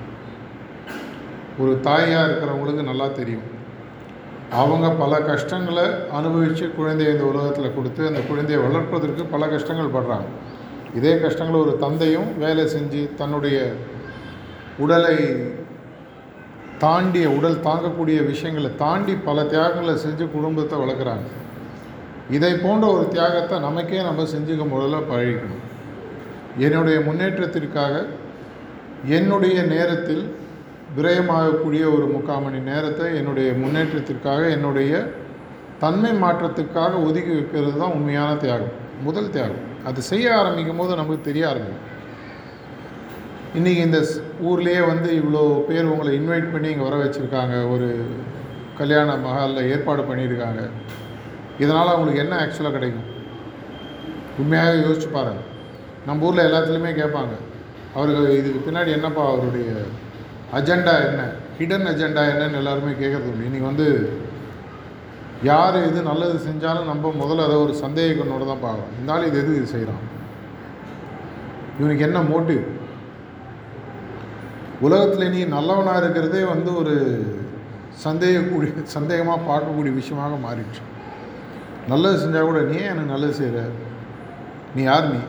ஒரு 1.59 1.79
தாயாக 1.81 2.27
இருக்கிறவங்களுக்கு 2.27 2.83
நல்லா 2.83 3.07
தெரியும். 3.07 3.45
அவங்க 4.51 4.89
பல 4.89 5.19
கஷ்டங்களை 5.19 5.83
அனுபவித்து 6.11 6.71
குழந்தையை 6.71 7.15
இந்த 7.15 7.25
உலகத்தில் 7.25 7.75
கொடுத்து 7.75 8.07
அந்த 8.07 8.19
குழந்தையை 8.19 8.65
வளர்ப்பதற்கு 8.65 9.25
பல 9.25 9.47
கஷ்டங்கள் 9.47 9.95
படுறாங்க. 9.97 10.27
இதே 10.95 11.13
கஷ்டங்கள் 11.19 11.63
ஒரு 11.63 11.73
தந்தையும் 11.77 12.29
வேலை 12.37 12.63
செஞ்சு 12.75 13.01
தன்னுடைய 13.15 13.57
உடலை 14.83 15.17
தாண்டிய 16.83 17.27
உடல் 17.29 17.63
தாங்கக்கூடிய 17.67 18.17
விஷயங்களை 18.25 18.75
தாண்டி 18.75 19.13
பல 19.27 19.43
தியாகங்களை 19.43 19.95
செஞ்சு 20.05 20.25
குடும்பத்தை 20.31 20.79
வளர்க்குறாங்க. 20.79 21.27
இதை 22.29 22.53
போன்ற 22.53 22.87
ஒரு 22.87 23.05
தியாகத்தை 23.07 23.59
நமக்கே 23.59 24.01
நம்ம 24.01 24.23
செஞ்சுக்க 24.33 24.63
முதல்ல 24.73 24.97
பழகிக்கணும். 25.11 25.63
என்னுடைய 26.65 26.97
முன்னேற்றத்திற்காக 26.99 27.93
என்னுடைய 29.17 29.61
நேரத்தில் 29.61 30.23
விரயமாகக்கூடிய 30.97 31.83
ஒரு 31.95 32.05
முக்கால் 32.15 32.43
மணி 32.43 32.59
நேரத்தை 32.71 33.07
என்னுடைய 33.15 33.51
முன்னேற்றத்திற்காக 33.63 34.49
என்னுடைய 34.49 35.11
தன்மை 35.79 36.11
மாற்றத்துக்காக 36.23 37.03
ஒதுக்கி 37.07 37.33
வைக்கிறது 37.33 37.79
தான் 37.79 37.95
உண்மையான 37.97 38.35
தியாகம் 38.35 38.75
முதல் 39.03 39.29
தியாகம். 39.29 39.66
அது 39.85 40.01
செய்ய 40.01 40.37
ஆரம்பிக்கும் 40.37 40.77
போது 40.77 40.95
நமக்கு 40.95 41.21
தெரிய 41.21 41.49
ஆரம்பிக்கும். 41.49 41.83
இன்றைக்கி 43.57 43.81
இந்த 43.87 43.99
ஊர்லேயே 44.43 44.87
வந்து 44.87 45.09
இவ்வளோ 45.21 45.43
பேர் 45.67 45.91
உங்களை 45.91 46.19
இன்வைட் 46.19 46.51
பண்ணி 46.51 46.69
இங்கே 46.69 46.83
வர 46.83 46.95
வச்சுருக்காங்க. 47.03 47.71
ஒரு 47.73 48.05
கல்யாண 48.77 49.15
மகாலில் 49.15 49.69
ஏற்பாடு 49.69 50.01
பண்ணியிருக்காங்க. 50.01 50.69
இதனால் 51.59 51.93
அவங்களுக்கு 51.93 52.23
என்ன 52.23 52.35
ஆக்சுவலாக 52.43 52.71
கிடைக்கும்? 52.71 53.07
உண்மையாக 54.39 54.73
யோசிச்சு 54.73 55.09
பாருங்கள் 55.11 55.47
நம்ம 56.05 56.25
ஊரில் 56.25 56.47
எல்லாத்துலேயுமே 56.47 56.91
கேட்பாங்க. 57.01 57.33
அவருக்கு 57.93 58.37
இதுக்கு 58.37 58.59
பின்னாடி 58.67 58.87
என்னப்பா 58.87 59.23
அவருடைய 59.31 59.71
அஜெண்டா 60.57 60.93
என்ன? 61.07 61.21
ஹிடன் 61.59 61.89
அஜெண்டா 61.91 62.23
என்னன்னு 62.33 62.59
எல்லாருமே 62.61 62.91
கேட்குறது 62.91 63.29
உண்டு. 63.31 63.47
இன்றைக்கி 63.47 63.63
வந்து 63.63 63.87
யார் 65.43 65.75
எது 65.87 65.99
நல்லது 66.09 66.37
செஞ்சாலும் 66.45 66.89
நம்ம 66.89 67.11
முதல்ல 67.21 67.45
அதை 67.47 67.55
ஒரு 67.63 67.73
சந்தேக 67.83 68.13
கண்ணோடு 68.19 68.45
தான் 68.49 68.63
பார்க்குறோம் 68.63 68.93
இருந்தாலும் 68.95 69.27
இது 69.29 69.39
எது 69.41 69.57
இது 69.59 69.67
செய்கிறான் 69.73 70.03
இவனுக்கு 71.79 72.05
என்ன 72.07 72.19
மோட்டிவ் 72.31 72.63
உலகத்தில் 74.85 75.31
நீ 75.35 75.39
நல்லவனாக 75.55 76.01
இருக்கிறதே 76.01 76.41
வந்து 76.53 76.71
ஒரு 76.81 76.95
சந்தேகக்கூடிய 78.05 78.71
சந்தேகமாக 78.95 79.45
பார்க்கக்கூடிய 79.49 79.93
விஷயமாக 79.99 80.35
மாறிடுச்சு. 80.45 80.81
நல்லது 81.91 82.17
செஞ்சால் 82.23 82.49
கூட 82.49 82.59
நீ 82.71 82.77
எனக்கு 82.91 83.13
நல்லது 83.13 83.33
செய்கிற 83.33 83.63
நீ 84.75 84.83
யார் 84.83 85.07
நீ? 85.13 85.21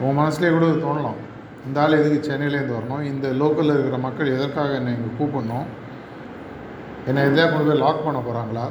உன் 0.00 0.18
மனசுலேயே 0.20 0.52
கூட 0.52 0.66
தோணலாம். 0.66 1.18
இந்த 1.66 1.82
ஆள் 1.82 1.98
எதுக்கு 2.00 2.28
சென்னையிலேருந்து 2.28 2.76
வரணும்? 2.78 3.02
இந்த 3.12 3.28
லோக்கலில் 3.40 3.74
இருக்கிற 3.76 3.98
மக்கள் 4.06 4.34
எதற்காக 4.36 4.74
என்னை 4.80 4.92
இங்கே 4.96 5.10
கூப்பிடணும்? 5.18 5.66
என்னை 7.08 7.22
எதையா 7.28 7.46
கொண்டு 7.48 7.66
போய் 7.68 7.82
லாக் 7.84 8.04
பண்ண 8.04 8.18
போகிறாங்களா 8.26 8.66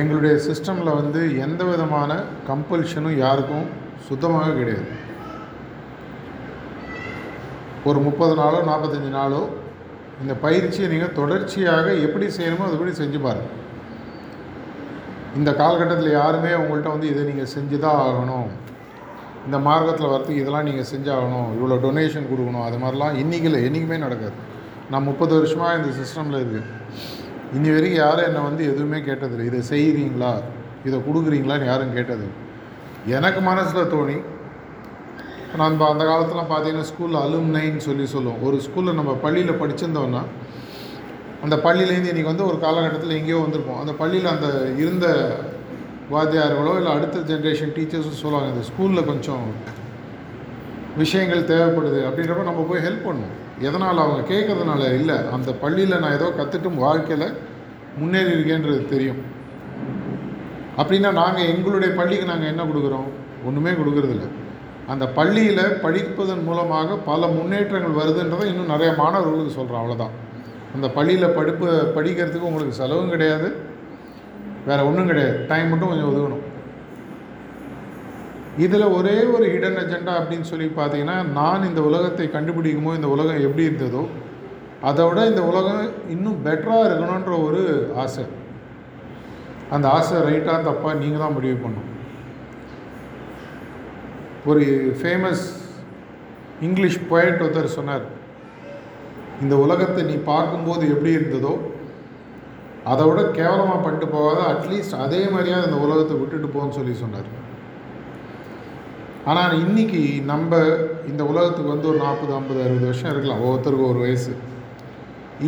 எங்களுடைய 0.00 0.34
சிஸ்டமில் 0.46 0.98
வந்து 1.00 1.20
எந்த 1.44 1.62
விதமான 1.70 2.10
கம்பல்ஷனும் 2.48 3.20
யாருக்கும் 3.24 3.68
சுத்தமாக 4.08 4.52
கிடையாது. 4.58 4.88
ஒரு 7.88 7.98
முப்பது 8.06 8.34
நாளோ 8.40 8.58
நாற்பத்தஞ்சு 8.68 9.10
நாளோ 9.20 9.40
இந்த 10.22 10.34
பயிற்சியை 10.44 10.88
நீங்கள் 10.92 11.16
தொடர்ச்சியாக 11.18 11.86
எப்படி 12.06 12.26
செய்யணுமோ 12.36 12.66
அதுபடி 12.68 12.92
செஞ்சு 13.00 13.20
பாருங்கள் 13.26 13.56
இந்த 15.38 15.50
காலகட்டத்தில் 15.60 16.16
யாருமே 16.18 16.52
உங்கள்கிட்ட 16.60 16.90
வந்து 16.94 17.10
இதை 17.12 17.22
நீங்கள் 17.30 17.52
செஞ்சு 17.54 17.76
தான் 17.84 18.00
ஆகணும். 18.06 18.48
இந்த 19.46 19.58
மார்க்கத்தில் 19.66 20.12
வரத்துக்கு 20.12 20.42
இதெல்லாம் 20.42 20.68
நீங்கள் 20.68 20.88
செஞ்சாகணும். 20.92 21.50
இவ்வளோ 21.56 21.76
டொனேஷன் 21.84 22.30
கொடுக்கணும். 22.30 22.64
அது 22.68 22.78
மாதிரிலாம் 22.82 23.18
இன்றைக்கில் 23.22 23.64
என்றைக்குமே 23.66 23.98
நடக்காது. 24.06 24.36
நான் 24.92 25.06
முப்பது 25.08 25.32
வருஷமாக 25.38 25.78
இந்த 25.78 25.90
சிஸ்டமில் 26.00 26.40
இருக்குது 26.40 26.68
இனி 27.56 27.68
வரைக்கும் 27.74 28.02
யாரும் 28.04 28.26
என்னை 28.28 28.40
வந்து 28.48 28.62
எதுவுமே 28.72 28.98
கேட்டதில்லை. 29.08 29.44
இதை 29.50 29.60
செய்கிறீங்களா 29.72 30.32
இதை 30.88 30.98
கொடுக்குறீங்களான்னு 31.06 31.70
யாரும் 31.70 31.96
கேட்டது 31.96 32.26
எனக்கு 33.16 33.40
மனசில் 33.48 33.90
தோணி 33.94 34.16
நான் 35.58 35.70
நம்ம 35.72 35.86
அந்த 35.92 36.04
காலத்தில் 36.10 36.50
பார்த்தீங்கன்னா 36.52 36.88
ஸ்கூலில் 36.90 37.20
அலும்னைன்னு 37.24 37.82
சொல்லி 37.88 38.04
சொல்லுவோம். 38.14 38.42
ஒரு 38.46 38.56
ஸ்கூலில் 38.66 38.98
நம்ம 39.00 39.12
பள்ளியில் 39.24 39.60
படிச்சிருந்தோன்னா 39.62 40.22
அந்த 41.44 41.56
பள்ளியிலேருந்து 41.66 42.10
இன்றைக்கி 42.12 42.30
வந்து 42.32 42.48
ஒரு 42.50 42.58
காலகட்டத்தில் 42.64 43.16
எங்கேயோ 43.18 43.38
வந்திருப்போம். 43.44 43.80
அந்த 43.82 43.92
பள்ளியில் 44.00 44.32
அந்த 44.34 44.48
இருந்த 44.82 45.06
வாத்தியார்களோ 46.14 46.72
இல்லை 46.80 46.92
அடுத்த 46.96 47.18
ஜென்ரேஷன் 47.30 47.74
டீச்சர்ஸும் 47.76 48.22
சொல்லுவாங்க 48.24 48.50
இந்த 48.52 48.64
ஸ்கூலில் 48.70 49.08
கொஞ்சம் 49.10 49.46
விஷயங்கள் 51.02 51.48
தேவைப்படுது 51.52 52.00
அப்படின்றப்ப 52.08 52.44
நம்ம 52.50 52.64
போய் 52.70 52.84
ஹெல்ப் 52.86 53.06
பண்ணுவோம். 53.06 53.36
எதனால் 53.60 54.04
அவங்க 54.04 54.22
கேட்கறதுனால 54.34 54.82
இல்லை 54.94 55.16
அந்த 55.32 55.50
பள்ளியில் 55.52 55.98
நான் 55.98 56.16
ஏதோ 56.18 56.28
கற்றுட்டும் 56.38 56.82
வாழ்க்கையில் 56.84 57.26
முன்னேறி 57.98 58.30
இருக்கேன்றது 58.30 58.84
தெரியும். 58.84 59.20
அப்படின்னா 60.76 61.10
நாங்கள் 61.12 61.50
எங்களுடைய 61.54 61.94
பள்ளிக்கு 61.94 62.26
நாங்கள் 62.26 62.50
என்ன 62.52 62.62
கொடுக்குறோம்? 62.64 63.08
ஒன்றுமே 63.44 63.70
கொடுக்குறதில்ல. 63.70 64.26
அந்த 64.86 65.04
பள்ளியில் 65.08 65.64
படிப்பதன் 65.82 66.44
மூலமாக 66.44 66.96
பல 67.10 67.26
முன்னேற்றங்கள் 67.26 67.98
வருதுன்றதை 68.00 68.44
இன்னும் 68.44 68.72
நிறைய 68.74 68.92
மாணவர்களுக்கு 68.92 69.56
சொல்கிறோம் 69.58 69.82
அவ்வளோதான் 69.82 70.14
அந்த 70.74 70.88
பள்ளியில் 70.96 71.34
படிப்பு 71.38 71.68
படிக்கிறதுக்கு 71.96 72.48
உங்களுக்கு 72.50 72.74
செலவும் 72.74 73.12
கிடையாது. 73.14 73.48
வேறு 74.66 74.86
ஒன்றும் 74.86 75.06
கிடையாது. 75.06 75.36
டைம் 75.48 75.68
மட்டும் 75.68 75.88
கொஞ்சம் 75.88 76.10
ஒதுக்கணும். 76.10 76.44
இதில் 78.64 78.92
ஒரே 78.96 79.16
ஒரு 79.34 79.44
ஹிடன் 79.52 79.78
அஜெண்டா 79.82 80.12
அப்படின்னு 80.20 80.46
சொல்லி 80.50 80.66
பார்த்தீங்கன்னா 80.78 81.16
நான் 81.38 81.68
இந்த 81.68 81.80
உலகத்தை 81.88 82.26
கண்டுபிடிக்கும் 82.30 82.86
போது 82.86 82.98
இந்த 83.00 83.10
உலகம் 83.14 83.44
எப்படி 83.46 83.68
இருந்ததோ 83.68 84.02
அதை 84.88 85.04
விட 85.08 85.20
இந்த 85.30 85.42
உலகம் 85.50 85.82
இன்னும் 86.14 86.42
பெட்டராக 86.46 86.86
இருக்கணுன்ற 86.88 87.32
ஒரு 87.46 87.62
ஆசை. 88.02 88.24
அந்த 89.74 89.86
ஆசை 89.96 90.20
ரைட்டாக 90.28 90.60
தப்பாக 90.68 91.00
நீங்கள் 91.00 91.22
தான் 91.22 91.36
முடிவு 91.36 91.56
பண்ணணும். 91.64 91.88
ஒரு 94.50 94.64
ஃபேமஸ் 95.00 95.44
இங்கிலீஷ் 96.68 96.98
போயட் 97.10 97.42
ஒருத்தர் 97.44 97.76
சொன்னார் 97.78 98.06
இந்த 99.42 99.54
உலகத்தை 99.64 100.02
நீ 100.08 100.16
பார்க்கும்போது 100.32 100.84
எப்படி 100.94 101.12
இருந்ததோ 101.18 101.52
அதை 102.90 103.04
விட 103.08 103.20
கேவலமாக 103.38 103.80
பண்ணிட்டு 103.84 104.08
போகாத 104.16 104.40
அட்லீஸ்ட் 104.52 105.00
அதே 105.04 105.22
மாதிரியாக 105.34 105.68
இந்த 105.68 105.78
உலகத்தை 105.86 106.16
விட்டுட்டு 106.18 106.48
போன்னு 106.54 106.76
சொல்லி 106.78 106.94
சொன்னார். 107.04 107.30
ஆனால் 109.24 109.54
இன்னைக்கு 109.64 110.02
நம்ம 110.30 110.58
இந்த 111.10 111.22
உலகத்துக்கு 111.24 111.72
வந்து 111.72 111.88
ஒரு 111.88 111.98
நாற்பது 112.04 112.32
ஐம்பது 112.34 112.62
அறுபது 112.62 112.88
வருஷம் 112.90 113.10
இருக்கலாம். 113.10 113.42
ஒவ்வொருத்தருக்கும் 113.44 113.90
ஒரு 113.92 114.00
வயசு. 114.04 114.32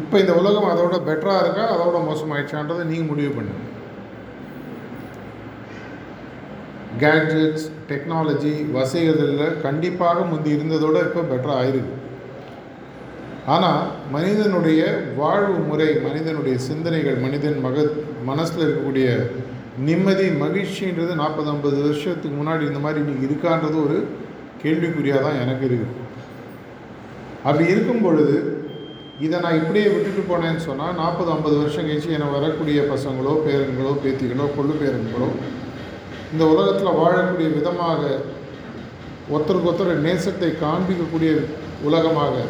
இப்போ 0.00 0.16
இந்த 0.18 0.34
உலகம் 0.40 0.70
அதோட 0.72 0.96
பெட்டராக 1.08 1.42
இருக்கா? 1.44 1.64
அதோட 1.74 1.96
மோசமாயிடுச்சான்றதை 2.08 2.84
நீங்கள் 2.90 3.10
முடிவு 3.12 3.32
பண்ணுங்க. 3.36 3.64
கேட்ஜெட்ஸ் 7.02 7.66
டெக்னாலஜி 7.90 8.54
வசதிகளில் 8.76 9.60
கண்டிப்பாக 9.66 10.24
முந்தி 10.30 10.50
இருந்ததோட 10.56 10.96
இப்போ 11.08 11.22
பெட்டராக 11.32 11.60
ஆயிருக்கு. 11.62 11.96
ஆனால் 13.46 13.84
மனிதனுடைய 14.14 14.82
வாழ்வு 15.20 15.58
முறை 15.70 15.88
மனிதனுடைய 16.06 16.56
சிந்தனைகள் 16.58 17.16
மனிதன் 17.24 17.58
மக 17.64 17.86
மனசில் 18.30 18.64
இருக்கக்கூடிய 18.64 19.08
நிம்மதி 19.78 20.26
மகிழ்ச்சின்றது 20.40 21.14
நாற்பது 21.14 21.50
ஐம்பது 21.50 21.82
வருஷத்துக்கு 21.82 22.36
முன்னாடி 22.42 22.62
இந்த 22.66 22.78
மாதிரி 22.78 23.00
இன்னைக்கு 23.00 23.26
இருக்கான்றது 23.26 23.82
ஒரு 23.82 23.98
கேள்விக்குறியாக 24.64 25.22
தான் 25.22 25.40
எனக்கு 25.40 25.66
இருக்குது. 25.66 25.94
அப்படி 27.44 27.64
இருக்கும் 27.70 28.02
பொழுது 28.02 28.36
இதை 29.20 29.40
நான் 29.40 29.56
இப்படியே 29.56 29.86
விட்டுட்டு 29.86 30.22
போனேன்னு 30.28 30.58
சொன்னால் 30.58 30.94
நாற்பது 30.94 31.30
ஐம்பது 31.30 31.56
வருஷம் 31.56 31.86
கழிச்சு 31.86 32.08
என்னை 32.08 32.28
வரக்கூடிய 32.30 32.80
பசங்களோ 32.92 33.32
பேரன்களோ 33.46 33.92
பேத்திகளோ 34.04 34.46
கொள்ளு 34.56 34.74
பேரன்களோ 34.74 35.28
இந்த 36.32 36.44
உலகத்தில் 36.44 36.98
வாழக்கூடிய 36.98 37.48
விதமாக 37.54 38.00
ஒருத்தருக்கு 39.30 39.68
ஒருத்தர் 39.68 40.04
நேசத்தை 40.04 40.50
காண்பிக்கக்கூடிய 40.60 41.32
உலகமாக 41.84 42.44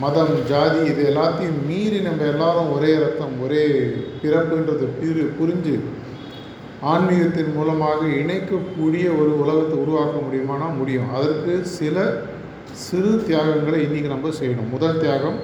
மதம் 0.00 0.34
ஜாதி 0.48 0.90
இது 0.90 1.02
எல்லாத்தையும் 1.10 1.66
மீறி 1.66 2.00
நம்ம 2.00 2.24
எல்லாரும் 2.24 2.70
ஒரே 2.72 2.94
ரத்தம் 2.94 3.40
ஒரே 3.40 3.64
பிறப்புன்றது 4.22 4.86
பிரி 5.00 5.24
புரிஞ்சு 5.36 5.74
ஆன்மீகத்தின் 6.82 7.54
மூலமாக 7.54 8.04
இணைக்கக்கூடிய 8.06 9.06
ஒரு 9.20 9.40
உலகத்தை 9.40 9.78
உருவாக்க 9.78 10.20
முடியுமானா 10.26 10.76
முடியும். 10.76 11.14
அதற்கு 11.14 11.64
சில 11.64 12.22
சிறு 12.72 13.22
தியாகங்களை 13.26 13.86
இன்றைக்கி 13.86 14.06
நம்ம 14.06 14.28
செய்யணும். 14.28 14.70
முதல் 14.70 15.00
தியாகம் 15.00 15.38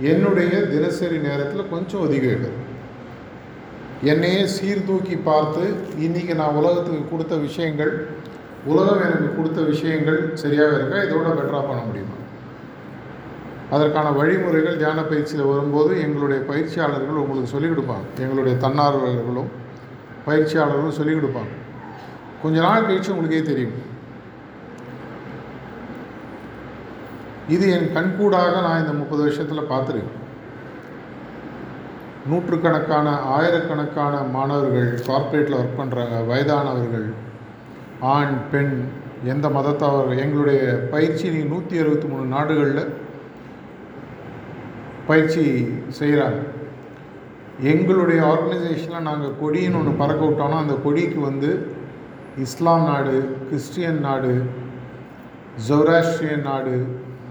என்னுடைய 0.00 0.60
தினசரி 0.60 1.18
நேரத்தில் 1.18 1.70
கொஞ்சம் 1.70 2.00
ஒதுக்கீடு 2.00 2.52
என்னையே 4.02 4.46
சீர்தூக்கி 4.46 5.16
பார்த்து 5.16 5.74
இன்றைக்கி 6.00 6.34
நான் 6.34 6.54
உலகத்துக்கு 6.54 7.08
கொடுத்த 7.10 7.34
விஷயங்கள் 7.36 8.08
உலகம் 8.64 9.00
எனக்கு 9.00 9.36
கொடுத்த 9.36 9.60
விஷயங்கள் 9.60 10.30
சரியாக 10.34 10.74
இருக்கா? 10.74 10.96
இதோட 10.96 11.28
பெட்டராக 11.38 11.66
பண்ண 11.66 11.82
முடியுமா? 11.82 12.18
அதற்கான 13.70 14.10
வழிமுறைகள் 14.10 14.76
தியான 14.76 15.02
பயிற்சியில் 15.02 15.44
வரும்போது 15.44 16.00
எங்களுடைய 16.00 16.42
பயிற்சியாளர்கள் 16.42 17.20
உங்களுக்கு 17.22 17.50
சொல்லிக் 17.50 17.70
கொடுப்பாங்க. 17.70 18.06
எங்களுடைய 18.18 18.56
தன்னார்வலர்களும் 18.60 19.60
பயிற்சியாளர்களும் 20.26 20.98
சொல்லிக் 20.98 21.18
கொடுப்பாங்க. 21.18 21.52
கொஞ்ச 22.42 22.56
நாள் 22.60 22.86
கழிச்சு 22.86 23.12
உங்களுக்கே 23.14 23.42
தெரியும். 23.42 23.76
இது 27.54 27.64
என் 27.76 27.92
கண்கூடாக 27.94 28.54
நான் 28.66 28.82
இந்த 28.82 28.92
முப்பது 28.92 29.22
வருஷத்தில் 29.22 29.70
பார்த்துருக்கேன். 29.72 30.18
நூற்றுக்கணக்கான 32.30 33.08
ஆயிரக்கணக்கான 33.36 34.14
மாணவர்கள் 34.34 34.90
கார்ப்பரேட்டில் 35.06 35.58
ஒர்க் 35.60 35.78
பண்ணுறாங்க 35.78 36.16
வயதானவர்கள் 36.30 37.08
ஆண் 38.16 38.36
பெண் 38.50 38.74
எந்த 39.32 39.46
மதத்தவர் 39.48 40.20
எங்களுடைய 40.24 40.60
பயிற்சி 40.92 41.26
நீ 41.30 41.40
நூற்றி 41.44 41.74
அறுபத்தி 41.78 42.06
மூணு 42.08 42.24
நாடுகளில் 42.24 42.92
பயிற்சி 45.06 45.44
செய்கிறாங்க 45.98 46.40
எங்களுடைய 47.70 48.20
ஆர்கனைசேஷனில் 48.32 49.08
நாங்கள் 49.08 49.36
கொடின்னு 49.40 49.78
ஒன்று 49.80 50.00
பறக்க 50.00 50.22
விட்டோம்னா 50.28 50.58
அந்த 50.64 50.76
கொடிக்கு 50.84 51.18
வந்து 51.20 51.50
இஸ்லாம் 52.44 52.86
நாடு 52.90 53.16
கிறிஸ்டியன் 53.48 54.00
நாடு 54.06 54.32
ஜொராஸ்ட்ரியன் 55.68 56.46
நாடு 56.50 56.74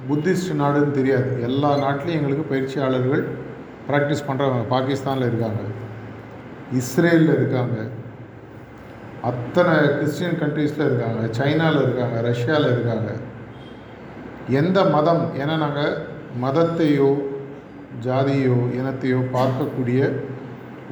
புத்திஸ்ட் 0.10 0.54
நாடுன்னு 0.62 0.98
தெரியாது. 1.00 1.32
எல்லா 1.48 1.72
நாட்டிலையும் 1.84 2.20
எங்களுக்கு 2.20 2.46
பயிற்சியாளர்கள் 2.52 3.24
ப்ராக்டிஸ் 3.89 4.28
பண்ணுறவங்க 4.28 4.65
பாகிஸ்தானில் 4.76 5.30
இருக்காங்க 5.30 5.62
இஸ்ரேலில் 6.82 7.34
இருக்காங்க 7.38 7.78
அத்தனை 9.30 9.74
கிறிஸ்டியன் 9.98 10.39
கண்ட்ரீஸில் 10.44 10.88
இருக்காங்க 10.88 11.22
சைனாவில் 11.39 11.84
இருக்காங்க 11.86 12.17
ரஷ்யாவில் 12.30 12.72
இருக்காங்க. 12.74 13.10
எந்த 14.62 14.80
மதம்? 14.96 15.24
ஏன்னா 15.41 15.58
நாங்கள் 15.65 15.94
மதத்தையோ 16.44 17.10
ஜாதியோ 18.06 18.60
இனத்தையோ 18.80 19.20
பார்க்கக்கூடிய 19.36 20.00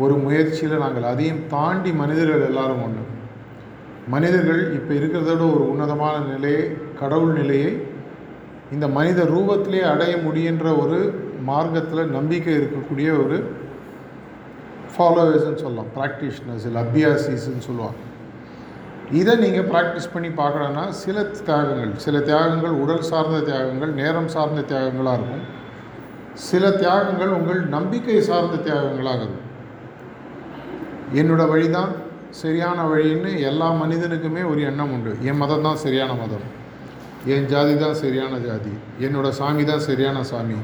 ஒரு 0.04 0.16
முயற்சியில் 0.26 0.84
நாங்கள் 0.84 1.08
அதையும் 1.12 1.42
தாண்டி 1.54 1.92
மனிதர்கள் 2.02 2.48
எல்லாரும் 2.50 2.84
ஒன்று 2.88 3.06
மனிதர்கள் 4.14 4.62
இப்போ 4.78 4.92
இருக்கிறதோட 5.00 5.44
ஒரு 5.56 5.64
உன்னதமான 5.72 6.16
நிலையை 6.34 6.64
கடவுள் 7.02 7.34
நிலையை 7.40 7.72
இந்த 8.76 8.86
மனித 8.98 9.20
ரூபத்திலே 9.34 9.82
அடைய 9.94 10.14
முடியுன்ற 10.26 10.68
ஒரு 10.84 11.00
மார்க்கத்தில் 11.50 12.14
நம்பிக்கை 12.18 12.54
இருக்கக்கூடிய 12.60 13.10
ஒரு 13.24 13.38
ஃபாலோவர்ஸ்ன்னு 14.94 15.64
சொல்லலாம். 15.66 15.92
ப்ராக்டிஷ்னர்ஸ் 15.98 16.66
இல்லை 16.70 16.82
அபியாசிஸ்ன்னு 16.86 17.68
சொல்லுவாங்க. 17.70 18.00
இதை 19.20 19.34
நீங்கள் 19.44 19.70
ப்ராக்டிஸ் 19.74 20.14
பண்ணி 20.14 20.30
பார்க்கணுன்னா 20.42 20.84
சில 21.04 21.18
தியாகங்கள் 21.38 21.94
சில 22.06 22.18
தியாகங்கள் 22.30 22.76
உடல் 22.84 23.08
சார்ந்த 23.12 23.40
தியாகங்கள் 23.50 23.94
நேரம் 24.02 24.34
சார்ந்த 24.36 24.64
தியாகங்களாக 24.72 25.18
இருக்கும். 25.20 25.46
சில 26.34 26.72
தியாகங்கள் 26.72 27.28
உங்கள் 27.28 27.66
நம்பிக்கை 27.66 28.22
சார்ந்த 28.22 28.72
தியாகங்களாகும் 28.72 29.36
என்னோட 31.14 31.18
என்னோட 31.20 31.48
வழிதான் 31.50 32.08
சரியான 32.30 32.88
வழின்னு 32.88 33.40
எல்லா 33.40 33.72
மனிதனுக்குமே 33.72 34.50
ஒரு 34.50 34.62
எண்ணம் 34.62 34.92
உண்டு. 34.92 35.18
என் 35.22 35.38
மதம் 35.38 35.62
தான் 35.62 35.76
சரியான 35.76 36.14
மதம். 36.14 36.58
என் 37.26 37.46
ஜாதி 37.46 37.78
தான் 37.78 37.94
சரியான 37.94 38.38
ஜாதி. 38.38 38.70
என்னோட 39.00 39.30
சாமி 39.30 39.64
தான் 39.64 39.80
சரியான 39.80 40.24
சாமி. 40.24 40.56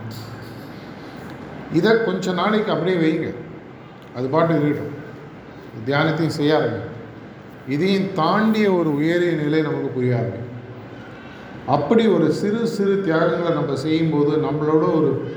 இதை 1.73 1.91
கொஞ்ச 2.05 2.31
நாளைக்கு 2.31 2.71
அப்படியே 2.71 2.97
வைங்க. 2.97 3.33
அது 4.15 4.27
பாட்டு 4.27 4.53
இருக்கட்டும். 4.53 4.93
தியானத்தையும் 5.85 6.37
செய்ய 6.39 6.57
ஆரம்பிங்க. 6.57 6.89
இதையும் 7.67 8.13
தாண்டிய 8.13 8.73
ஒரு 8.73 8.95
உயரிய 8.95 9.31
நிலை 9.31 9.61
நமக்கு 9.61 9.87
புரிய 9.87 10.15
ஆரம்பிக்கும். 10.15 10.41
அப்படி 11.65 12.07
ஒரு 12.07 12.31
சிறு 12.31 12.67
சிறு 12.67 13.01
தியாகங்களை 13.01 13.53
நம்ம 13.53 13.75
செய்யும்போது 13.75 14.37
நம்மளோட 14.37 14.93
ஒரு 14.93 15.33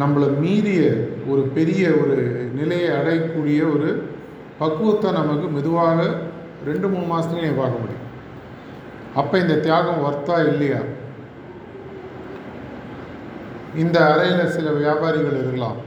நம்மளை 0.00 0.28
மீறிய 0.42 0.82
ஒரு 1.28 1.42
பெரிய 1.56 1.82
ஒரு 2.00 2.16
நிலையை 2.54 2.88
அடையக்கூடிய 2.98 3.60
ஒரு 3.74 3.88
பக்குவத்தை 4.58 5.08
நமக்கு 5.12 5.46
மெதுவாக 5.48 6.00
ரெண்டு 6.68 6.86
மூணு 6.88 7.06
மாதத்துலேயே 7.12 7.52
பார்க்க 7.60 7.82
முடியும் 7.82 8.04
அப்போ 9.20 9.34
இந்த 9.38 9.54
தியாகம் 9.56 10.02
ஒர்த்தா 10.06 10.36
இல்லையா? 10.50 10.80
இந்த 13.82 13.98
அறையில் 14.12 14.52
சில 14.56 14.70
வியாபாரிகள் 14.70 15.38
இருக்கலாம். 15.40 15.78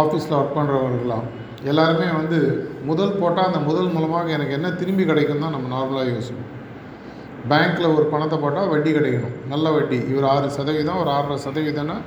ஆஃபீஸில் 0.00 0.36
ஒர்க் 0.38 0.56
பண்ணுறவங்க 0.58 0.92
இருக்கலாம். 0.92 1.26
எல்லாருமே 1.70 2.08
வந்து 2.18 2.38
முதல் 2.84 3.16
போட்டால் 3.20 3.48
அந்த 3.50 3.58
முதல் 3.58 3.90
மூலமாக 3.94 4.30
எனக்கு 4.36 4.52
என்ன 4.52 4.68
திரும்பி 4.70 5.04
கிடைக்கும் 5.04 5.42
தான் 5.44 5.54
நம்ம 5.56 5.70
நார்மலாக 5.76 6.14
யோசிப்போம். 6.14 6.52
பேங்க்கில் 7.50 7.94
ஒரு 7.96 8.06
பணத்தை 8.12 8.38
போட்டால் 8.38 8.68
வட்டி 8.68 8.90
கிடைக்கணும். 8.92 9.34
நல்ல 9.48 9.70
வட்டி. 9.70 9.98
இவர் 10.12 10.28
ஆறு 10.34 10.50
சதவீதம் 10.58 11.00
ஒரு 11.02 11.10
ஆறரை 11.10 11.38
சதவீதம்னா 11.46 11.98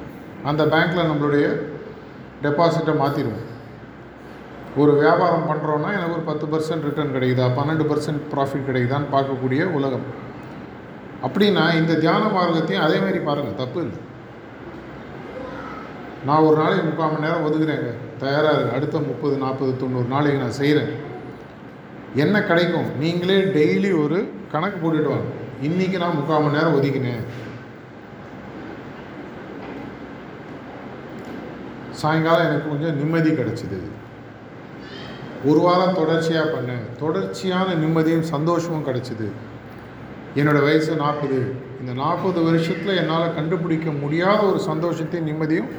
அந்த 0.44 0.64
பேங்க்கில் 0.66 1.10
நம்மளுடைய 1.10 1.46
டெபாசிட்டை 2.44 2.94
மாற்றிடுவோம் 3.02 3.46
ஒரு 4.76 4.92
வியாபாரம் 4.94 5.48
பண்ணுறோன்னா 5.50 5.90
எனக்கு 5.98 6.14
ஒரு 6.14 6.26
பத்து 6.30 6.46
பர்சன்ட் 6.46 6.86
ரிட்டர்ன் 6.88 7.16
கிடைக்குதா? 7.16 7.46
பன்னெண்டு 7.60 7.86
பர்சன்ட் 7.92 8.22
ப்ராஃபிட் 8.34 8.68
கிடைக்குதான்னு 8.70 9.14
பார்க்கக்கூடிய 9.16 9.64
உலகம். 9.64 10.06
அப்படின்னா 11.26 11.64
இந்த 11.80 11.96
தியான 11.96 12.24
மார்க்கத்தையும் 12.38 12.86
அதேமாரி 12.88 13.20
பாருங்கள் 13.24 13.60
தப்பு 13.62 13.80
இல்லை. 13.82 13.98
நான் 16.26 16.46
ஒரு 16.48 16.56
நாளைக்கு 16.62 16.86
முக்கால் 16.86 17.12
மணி 17.12 17.26
நேரம் 17.26 17.46
ஒதுக்குறேங்க. 17.48 17.92
தயாராக 18.20 18.56
இருக்கு 18.56 18.76
அடுத்த 18.76 18.98
முப்பது 19.00 19.38
நாற்பது 19.38 19.78
தொண்ணூறு 19.78 20.08
நாளைக்கு 20.08 20.42
நான் 20.42 20.58
செய்கிறேன் 20.62 20.92
என்ன 22.16 22.44
கிடைக்கும்? 22.44 22.98
நீங்களே 23.00 23.40
டெய்லி 23.58 24.04
ஒரு 24.04 24.34
கணக்கு 24.52 24.78
போட்டுட்டு 24.84 25.14
வாங்க. 25.14 25.30
இன்றைக்கி 25.68 25.98
நான் 25.98 26.16
முக்கால் 26.16 26.42
மணி 26.42 26.58
நேரம் 26.58 26.76
ஒதுக்கினேன். 26.78 27.24
சாயங்காலம் 32.02 32.48
எனக்கு 32.50 32.72
கொஞ்சம் 32.72 32.98
நிம்மதி 33.02 33.32
கிடச்சிது. 33.40 33.80
ஒரு 35.50 35.60
வாரம் 35.66 35.98
தொடர்ச்சியாக 36.00 36.48
பண்ணேன் 36.56 36.86
தொடர்ச்சியான 37.02 37.76
நிம்மதியும் 37.84 38.28
சந்தோஷமும் 38.34 38.88
கிடச்சிது. 38.90 39.28
என்னோடய 40.40 40.66
வயசு 40.68 40.92
நாற்பது 41.04 41.38
இந்த 41.82 41.94
நாற்பது 42.02 42.40
வருஷத்தில் 42.48 43.00
என்னால் 43.02 43.36
கண்டுபிடிக்க 43.38 43.90
முடியாத 44.02 44.40
ஒரு 44.52 44.60
சந்தோஷத்தையும் 44.70 45.30
நிம்மதியும் 45.30 45.70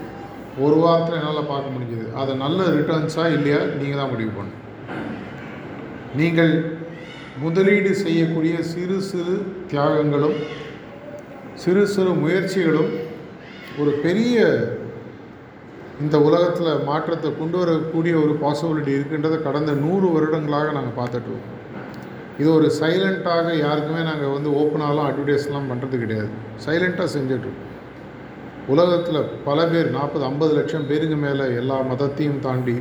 ஒரு 0.64 0.76
வாரத்தில் 0.83 1.18
என்னால் 1.18 1.50
பார்க்க 1.50 1.74
முடிஞ்சது. 1.74 2.06
அதை 2.20 2.33
நல்ல 2.44 2.61
ரிட்டர்ன்ஸாக 2.78 3.35
இல்லையா? 3.37 3.61
நீங்கள் 3.80 4.00
தான் 4.00 4.12
முடிவு 4.14 4.33
பண்ணணும். 4.38 4.64
நீங்கள் 6.20 6.54
முதலீடு 7.42 7.90
செய்யக்கூடிய 8.04 8.54
சிறு 8.72 8.96
சிறு 9.11 9.37
தியாகங்களும் 9.70 10.38
சிறு 11.62 11.83
சிறு 11.94 12.12
முயற்சிகளும் 12.22 12.90
ஒரு 13.80 13.92
பெரிய 14.04 14.37
இந்த 16.04 16.16
உலகத்தில் 16.26 16.84
மாற்றத்தை 16.90 17.30
கொண்டு 17.38 17.56
வரக்கூடிய 17.60 18.14
ஒரு 18.24 18.34
பாசிபிலிட்டி 18.42 18.92
இருக்குன்றதை 18.98 19.38
கடந்த 19.46 19.72
நூறு 19.84 20.06
வருடங்களாக 20.14 20.72
நாங்கள் 20.76 20.98
பார்த்துட்டு 21.00 21.34
இது 22.40 22.48
ஒரு 22.58 22.68
சைலண்ட்டாக 22.80 23.48
யாருக்குமே 23.64 24.02
நாங்கள் 24.10 24.32
வந்து 24.36 24.50
ஓப்பனாலாம் 24.60 25.08
அட்வர்டைஸ்லாம் 25.10 25.68
பண்ணுறது 25.70 25.96
கிடையாது. 26.02 26.30
சைலண்ட்டாக 26.66 27.08
செஞ்சிட்ருக்கோம் 27.16 27.66
உலகத்தில் 28.72 29.20
பல 29.48 29.58
பேர் 29.72 29.88
நாற்பது 29.96 30.24
ஐம்பது 30.30 30.52
லட்சம் 30.58 30.88
பேருக்கு 30.90 31.18
மேலே 31.26 31.44
எல்லா 31.60 31.76
மதத்தையும் 31.90 32.40
தாண்டி 32.46 32.76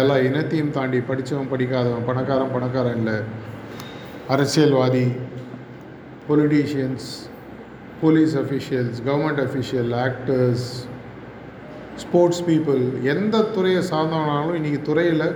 எல்லா 0.00 0.16
இனத்தையும் 0.28 0.74
தாண்டி 0.76 0.98
படித்தவன் 1.08 1.50
படிக்காதவன் 1.52 2.06
பணக்காரன் 2.10 2.54
பணக்காரன் 2.56 2.98
இல்லை. 3.00 3.16
அரசியல்வாதி 4.34 5.06
politicians 6.28 7.08
police 8.02 8.34
officials 8.42 9.00
government 9.08 9.42
official 9.46 9.92
actors 10.06 10.68
sports 12.02 12.44
people 12.48 12.82
எந்த 13.12 13.36
துறையை 13.54 13.82
சார்ந்தவனாலும் 13.92 14.58
இன்றைக்கி 14.58 14.80
துறையில் 14.88 15.26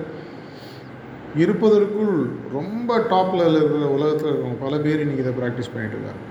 இருப்பதற்குள் 1.42 2.12
ரொம்ப 2.56 2.98
டாப்பில் 3.12 3.44
இருக்கிற 3.46 3.86
உலகத்தில் 3.96 4.28
இருக்கிறவங்க 4.28 4.64
பல 4.64 4.76
பேர் 4.84 5.02
இன்றைக்கி 5.04 5.24
இதை 5.24 5.32
ப்ராக்டிஸ் 5.40 5.72
பண்ணிகிட்டு 5.72 5.96
இருக்காங்க. 5.96 6.22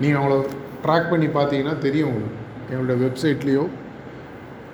நீங்கள் 0.00 0.20
அவங்கள 0.20 0.36
ட்ராக் 0.84 1.10
பண்ணி 1.12 1.28
பார்த்தீங்கன்னா 1.38 1.74
தெரியும் 1.86 2.08
உங்களுக்கு. 2.10 2.40
எங்களோட 2.70 2.94
வெப்சைட்லேயோ 3.04 3.64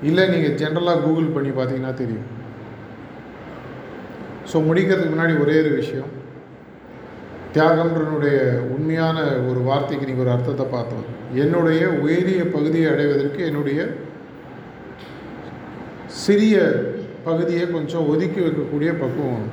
இல்லை 0.08 0.24
நீங்கள் 0.34 0.56
ஜென்ரலாக 0.60 1.02
கூகுள் 1.06 1.34
பண்ணி 1.36 1.50
பார்த்தீங்கன்னா 1.56 1.94
தெரியும். 2.02 2.28
ஸோ 4.50 4.58
முடிக்கிறதுக்கு 4.68 5.14
முன்னாடி 5.14 5.34
ஒரே 5.44 5.56
ஒரு 5.62 5.72
விஷயம். 5.80 6.12
தியாகம்ன்றனுடைய 7.54 8.38
உண்மையான 8.74 9.18
ஒரு 9.48 9.60
வார்த்தைக்கு 9.68 10.08
நீங்கள் 10.08 10.24
ஒரு 10.24 10.32
அர்த்தத்தை 10.36 10.66
பார்த்தோம். 10.76 11.06
என்னுடைய 11.42 11.82
உயரிய 12.04 12.42
பகுதியை 12.54 12.86
அடைவதற்கு 12.92 13.40
என்னுடைய 13.50 13.80
சிறிய 16.24 16.56
பகுதியை 17.24 17.64
கொஞ்சம் 17.74 18.08
ஒதுக்கி 18.12 18.40
வைக்கக்கூடிய 18.44 18.90
பக்குவம். 19.02 19.48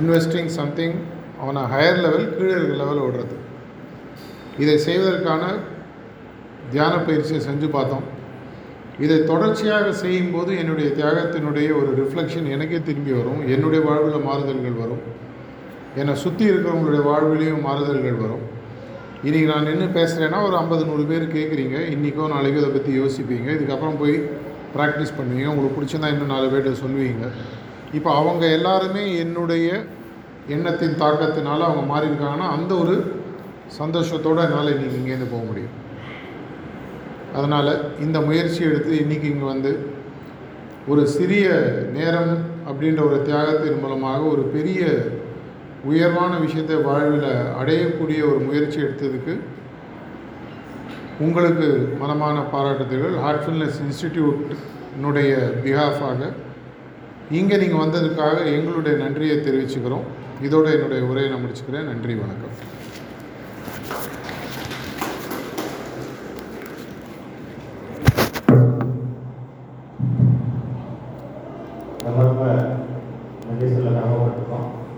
இன்வெஸ்டிங் 0.00 0.50
சம்திங் 0.58 0.96
அவனை 1.42 1.62
ஹையர் 1.72 2.00
லெவல் 2.04 2.30
கீழே 2.36 2.52
இருக்கிற 2.56 2.78
லெவல் 2.82 3.02
ஓடுறது. 3.06 3.36
இதை 4.62 4.76
செய்வதற்கான 4.86 5.42
தியான 6.72 6.94
பயிற்சியை 7.08 7.40
செஞ்சு 7.48 7.68
பார்த்தோம். 7.76 8.06
இதை 9.04 9.18
தொடர்ச்சியாக 9.24 9.92
செய்யும்போது 10.02 10.50
என்னுடைய 10.62 10.88
தியாகத்தினுடைய 10.98 11.68
ஒரு 11.80 11.90
ரிஃப்ளெக்ஷன் 12.00 12.48
எனக்கே 12.54 12.80
திரும்பி 12.88 13.12
வரும். 13.18 13.42
என்னுடைய 13.54 13.80
வாழ்வில் 13.88 14.26
மாறுதல்கள் 14.28 14.80
வரும். 14.82 15.02
என்னை 16.00 16.14
சுற்றி 16.24 16.44
இருக்கிறவங்களுடைய 16.50 17.02
வாழ்விலையும் 17.10 17.64
மாறுதல்கள் 17.68 18.22
வரும். 18.24 18.44
இன்றைக்கி 19.26 19.46
நான் 19.52 19.68
நின்று 19.68 19.86
பேசுகிறேன்னா 20.00 20.40
ஒரு 20.48 20.56
ஐம்பது 20.62 20.82
நூறு 20.88 21.04
பேர் 21.10 21.32
கேட்குறீங்க 21.36 21.76
இன்றைக்கோ 21.94 22.26
நாளைக்கோ 22.34 22.60
இதை 22.62 22.72
பற்றி 22.74 22.92
யோசிப்பீங்க. 23.02 23.48
இதுக்கப்புறம் 23.56 24.00
போய் 24.02 24.16
ப்ராக்டிஸ் 24.76 25.16
பண்ணுவீங்க. 25.18 25.50
உங்களுக்கு 25.52 25.76
பிடிச்சிருந்தா 25.78 26.12
இன்னும் 26.14 26.34
நாலு 26.34 26.46
பேர்கிட்ட 26.52 26.82
சொல்லுவீங்க. 26.84 27.26
இப்போ 27.98 28.10
அவங்க 28.20 28.44
எல்லாருமே 28.58 29.04
என்னுடைய 29.24 29.68
எண்ணத்தின் 30.54 31.00
தாக்கத்தினால 31.04 31.60
அவங்க 31.68 31.84
மாறி 31.92 32.06
இருக்காங்கன்னா 32.10 32.48
அந்த 32.56 32.72
ஒரு 32.82 32.96
சந்தோஷத்தோடு 33.78 34.42
என்னால் 34.46 34.74
இன்றைக்கி 34.74 34.98
இங்கேருந்து 35.00 35.32
போக 35.34 35.44
முடியும். 35.48 35.74
அதனால் 37.36 37.72
இந்த 38.04 38.18
முயற்சி 38.28 38.60
எடுத்து 38.68 38.92
இன்றைக்கி 39.04 39.28
இங்கே 39.32 39.48
வந்து 39.54 39.72
ஒரு 40.92 41.02
சிறிய 41.16 41.46
நேரம் 41.96 42.32
அப்படின்ற 42.68 43.00
ஒரு 43.08 43.18
தியாகத்தின் 43.28 43.82
மூலமாக 43.82 44.20
ஒரு 44.34 44.44
பெரிய 44.54 44.82
உயர்வான 45.90 46.32
விஷயத்தை 46.44 46.76
வாழ்வில் 46.86 47.28
அடையக்கூடிய 47.60 48.20
ஒரு 48.30 48.40
முயற்சி 48.46 48.78
எடுத்ததுக்கு 48.84 49.34
உங்களுக்கு 51.26 51.68
மனமான 52.02 52.36
பாராட்டுதல்கள். 52.52 53.14
ஹார்ட்ஃபுல்னஸ் 53.24 53.78
இன்ஸ்டிடியூட்னுடைய 53.86 55.32
பிஹாஃபாக 55.64 56.30
இங்கே 57.38 57.56
நீங்கள் 57.62 57.82
வந்ததுக்காக 57.84 58.36
எங்களுடைய 58.56 58.94
நன்றியை 59.04 59.36
தெரிவிச்சுக்கிறோம். 59.36 60.06
இதோடு 60.42 60.68
என்னுடைய 60.76 61.02
உரையை 61.10 61.28
நான் 61.32 61.44
முடிச்சுக்கிறேன். 61.44 61.88
நன்றி 61.90 62.14
வணக்கம். 62.24 62.54